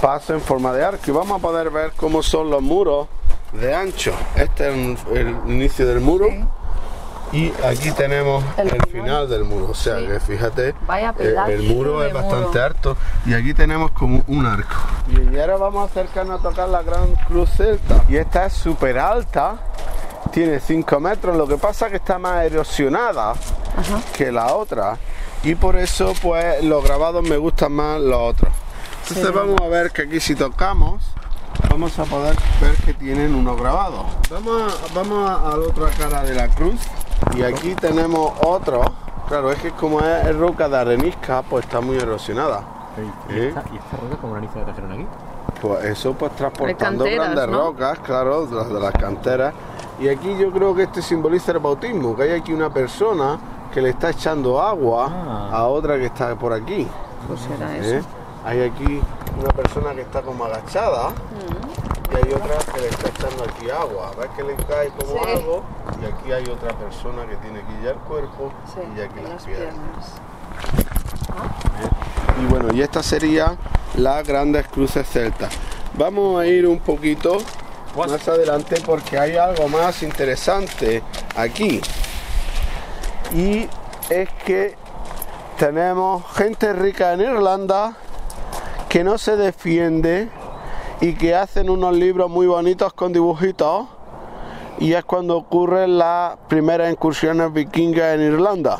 [0.00, 1.02] paso en forma de arco.
[1.06, 3.06] Y vamos a poder ver cómo son los muros
[3.52, 4.12] de ancho.
[4.34, 6.28] Este es el, el inicio del muro.
[7.32, 9.28] Y aquí tenemos El el, final.
[9.28, 9.70] del muro.
[9.70, 10.06] O sea Sí.
[10.06, 11.14] que fíjate, Vaya
[11.48, 12.64] el, muro es bastante muro.
[12.64, 12.96] alto.
[13.24, 14.74] Y aquí tenemos como un arco.
[15.08, 18.04] Y ahora vamos a acercarnos a tocar la Gran Cruz Celta.
[18.08, 19.56] Y esta es súper alta.
[20.30, 21.36] Tiene 5 metros.
[21.36, 23.32] Lo que pasa es que está más erosionada
[24.16, 24.98] que la otra.
[25.42, 28.52] Y por eso pues los grabados me gustan más los otros.
[29.08, 31.02] Entonces vamos a ver que aquí si tocamos
[31.68, 34.04] vamos a poder ver que tienen unos grabados.
[34.30, 36.80] Vamos a, vamos a, a la otra cara de la cruz
[37.36, 38.82] y aquí tenemos otro.
[39.28, 42.62] Claro, es que como es, roca de arenisca, pues está muy erosionada.
[43.30, 43.48] ¿Y, ¿Eh?
[43.48, 45.06] esta, ¿Y esta roca como la trajeron aquí?
[45.60, 47.64] Pues eso pues transportando canteras, grandes ¿no?
[47.68, 49.54] rocas, claro, de las, de las canteras.
[50.00, 53.38] Y aquí yo creo que este simboliza el bautismo, que hay aquí una persona
[53.72, 55.50] que le está echando agua Ah.
[55.52, 56.86] a otra que está por aquí.
[57.28, 57.98] Pues será ¿eh?
[57.98, 58.06] eso.
[58.44, 59.00] Hay aquí
[59.40, 61.61] una persona que está como agachada Mm.
[62.12, 64.12] Y hay otra que le está echando aquí agua.
[64.18, 65.30] ¿Ves que le cae como Sí.
[65.30, 65.62] algo?
[66.00, 68.52] Y aquí hay otra persona que tiene aquí ya el cuerpo
[68.96, 69.74] y aquí las, las piernas.
[69.74, 70.06] piernas.
[72.42, 73.56] Y bueno, y esta sería
[73.96, 75.52] las grandes cruces celtas.
[75.94, 77.38] Vamos a ir un poquito
[77.96, 81.02] más adelante porque hay algo más interesante
[81.36, 81.80] aquí.
[83.34, 83.68] Y
[84.10, 84.76] es que
[85.58, 87.94] tenemos gente rica en Irlanda
[88.88, 90.28] que no se defiende
[91.02, 93.86] y que hacen unos libros muy bonitos con dibujitos.
[94.78, 98.78] Y es cuando ocurren las primeras incursiones vikingas en Irlanda.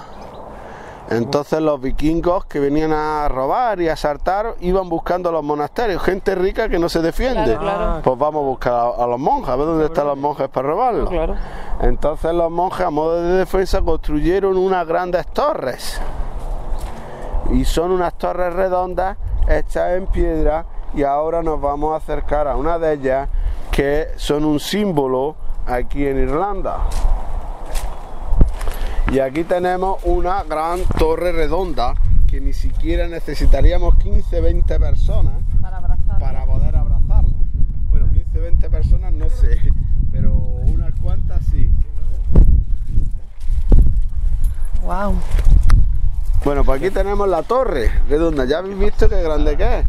[1.11, 6.37] Entonces los vikingos que venían a robar y a asaltar iban buscando los monasterios, gente
[6.37, 7.57] rica que no se defiende.
[7.57, 8.01] Claro, claro.
[8.05, 10.69] Pues vamos a buscar a, a los monjes, a ver dónde están los monjes para
[10.69, 11.11] robarlos.
[11.11, 11.35] Claro.
[11.81, 16.01] Entonces los monjes a modo de defensa construyeron unas grandes torres.
[17.51, 19.19] Y son unas torres redondas
[19.49, 20.65] hechas en piedra
[20.95, 23.29] y ahora nos vamos a acercar a una de ellas
[23.71, 25.37] que son un símbolo
[25.67, 26.81] aquí en Irlanda.
[29.11, 31.95] Y aquí tenemos una gran torre redonda
[32.29, 36.19] que ni siquiera necesitaríamos 15, 20 personas Para abrazar.
[36.19, 37.35] para poder abrazarla.
[37.91, 39.59] Bueno, 15, 20 personas no sé,
[40.11, 41.71] pero unas cuantas sí.
[44.83, 45.15] Wow.
[46.45, 48.45] Bueno, pues aquí tenemos la torre redonda.
[48.47, 49.87] Ya habéis visto qué grande que es.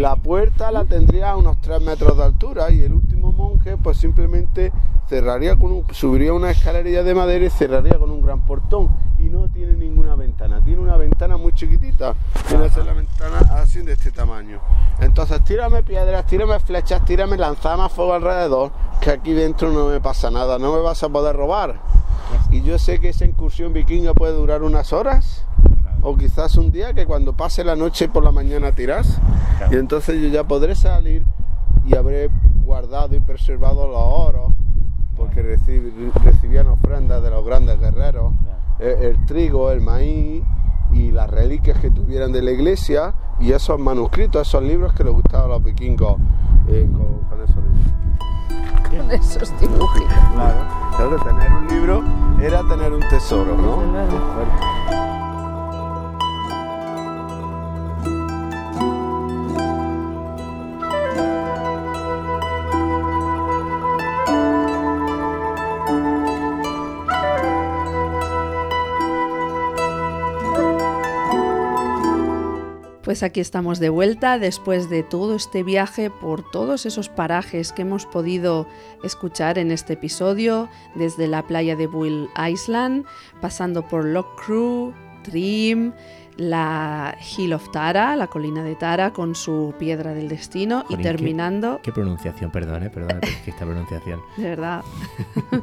[0.00, 3.98] La puerta la tendría a unos 3 metros de altura y el último monje pues
[3.98, 4.72] simplemente
[5.06, 8.88] cerraría con un, subiría una escalerilla de madera y cerraría con un gran portón.
[9.18, 12.14] Y no tiene ninguna ventana, tiene una ventana muy chiquitita.
[12.48, 14.62] Tiene que ser la ventana así de este tamaño.
[15.00, 18.72] Entonces tírame piedras, tírame flechas, tírame lanzamas fuego alrededor,
[19.02, 21.78] que aquí dentro no me pasa nada, no me vas a poder robar.
[22.50, 25.44] Y yo sé que esa incursión vikinga puede durar unas horas
[26.02, 29.20] o quizás un día que cuando pase la noche por la mañana tiras
[29.58, 29.74] Claro.
[29.76, 31.24] y entonces yo ya podré salir
[31.84, 32.30] y habré
[32.64, 34.52] guardado y preservado los oros
[35.16, 38.32] porque reci- recibían ofrendas de los grandes guerreros
[38.78, 40.42] el, el trigo, el maíz
[40.92, 45.12] y las reliquias que tuvieran de la iglesia y esos manuscritos, esos libros que les
[45.12, 46.16] gustaban a los vikingos
[46.68, 47.92] eh, con, con esos dibujos.
[48.90, 50.08] Con esos dibujitos.
[50.34, 50.58] Claro,
[50.96, 52.02] claro, tener un libro
[52.42, 55.09] era tener un tesoro, ¿no?
[73.10, 77.82] Pues aquí estamos de vuelta después de todo este viaje por todos esos parajes que
[77.82, 78.68] hemos podido
[79.02, 83.04] escuchar en este episodio, desde la playa de Bull Island,
[83.40, 84.94] pasando por Loch Crew,
[85.24, 85.92] Trim,
[86.40, 91.02] la Hill of Tara, la colina de Tara con su piedra del destino Jolín, y
[91.02, 94.20] qué- terminando Qué pronunciación, perdón, eh, perdón, esta pronunciación.
[94.38, 94.82] de verdad.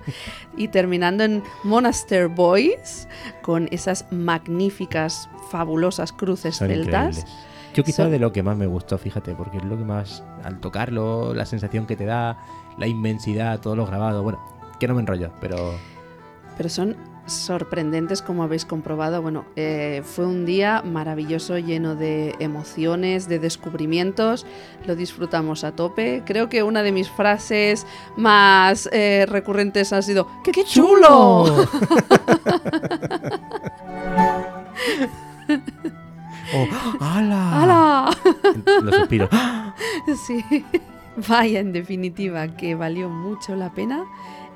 [0.58, 3.08] y terminando en Monaster Boys,
[3.42, 7.18] con esas magníficas, fabulosas cruces Son celtas.
[7.18, 7.44] increíbles.
[7.74, 10.24] Yo quizás Son- de lo que más me gustó, fíjate, porque es lo que más,
[10.44, 12.38] al tocarlo, la sensación que te da,
[12.78, 14.40] la inmensidad, todos los grabados, bueno,
[14.80, 15.74] que no me enrollo, pero
[16.56, 16.96] Pero son
[17.28, 19.22] sorprendentes, como habéis comprobado.
[19.22, 24.46] Bueno, eh, fue un día maravilloso, lleno de emociones, de descubrimientos.
[24.86, 26.24] Lo disfrutamos a tope.
[26.26, 31.68] Creo que una de mis frases más eh, recurrentes ha sido ¡Qué, qué chulo!
[36.54, 36.68] ¡Oh!
[37.00, 37.62] ¡Hala!
[37.62, 38.18] ¡Hala!
[38.82, 39.30] Los suspiros.
[40.26, 40.44] Sí.
[41.28, 44.06] Vaya, en definitiva, que valió mucho la pena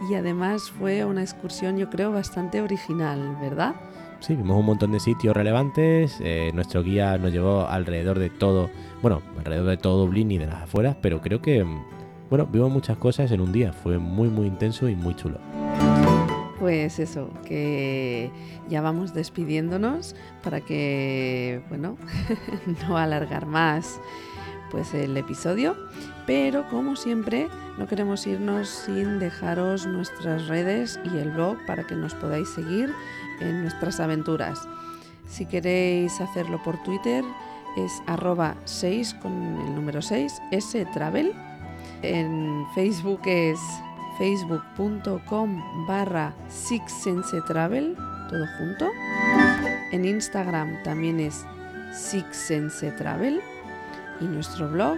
[0.09, 3.75] y además fue una excursión yo creo bastante original, ¿verdad?
[4.19, 6.17] Sí, vimos un montón de sitios relevantes.
[6.21, 8.69] eh, nuestro guía nos llevó alrededor de todo,
[9.01, 11.83] bueno, alrededor de todo Dublín y de las afueras, pero creo que, mm,
[12.29, 13.73] bueno, vimos muchas cosas en un día.
[13.73, 15.39] Fue muy, muy intenso y muy chulo.
[16.59, 18.29] Pues eso, que
[18.69, 21.97] ya vamos despidiéndonos para que, bueno,
[22.87, 23.99] no alargar más
[24.69, 25.75] pues el episodio,
[26.31, 31.93] pero como siempre no queremos irnos sin dejaros nuestras redes y el blog para que
[31.93, 32.93] nos podáis seguir
[33.41, 34.65] en nuestras aventuras.
[35.27, 37.25] Si queréis hacerlo por Twitter
[37.75, 41.33] es arroba 6 con el número 6, S Travel.
[42.01, 43.59] En Facebook es
[44.17, 46.33] facebook.com barra
[47.45, 47.97] Travel,
[48.29, 48.87] todo junto.
[49.91, 51.45] En Instagram también es
[52.97, 53.41] Travel
[54.21, 54.97] y nuestro blog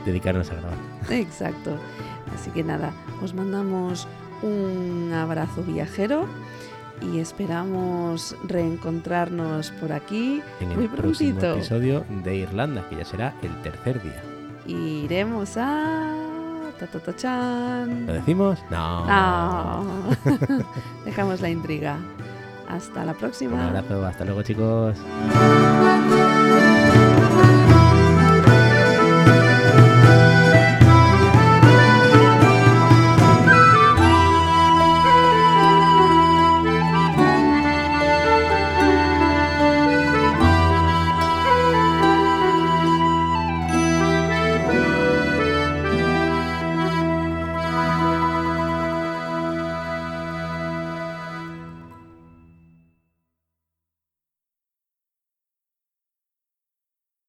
[0.05, 0.79] dedicarnos a grabar.
[1.11, 1.77] Exacto.
[2.35, 4.07] Así que nada, os mandamos
[4.43, 6.27] un abrazo viajero
[7.01, 13.35] y esperamos reencontrarnos por aquí En el muy próximo episodio de Irlanda, que ya será
[13.43, 14.23] el tercer día.
[14.67, 16.15] Iremos a
[16.81, 18.07] ¿Lo Tatotochan.
[18.07, 18.59] decimos?
[18.71, 19.07] No.
[19.07, 19.85] No.
[21.05, 21.97] Dejamos la intriga.
[22.69, 23.55] Hasta la próxima.
[23.55, 24.97] Un abrazo, hasta luego chicos.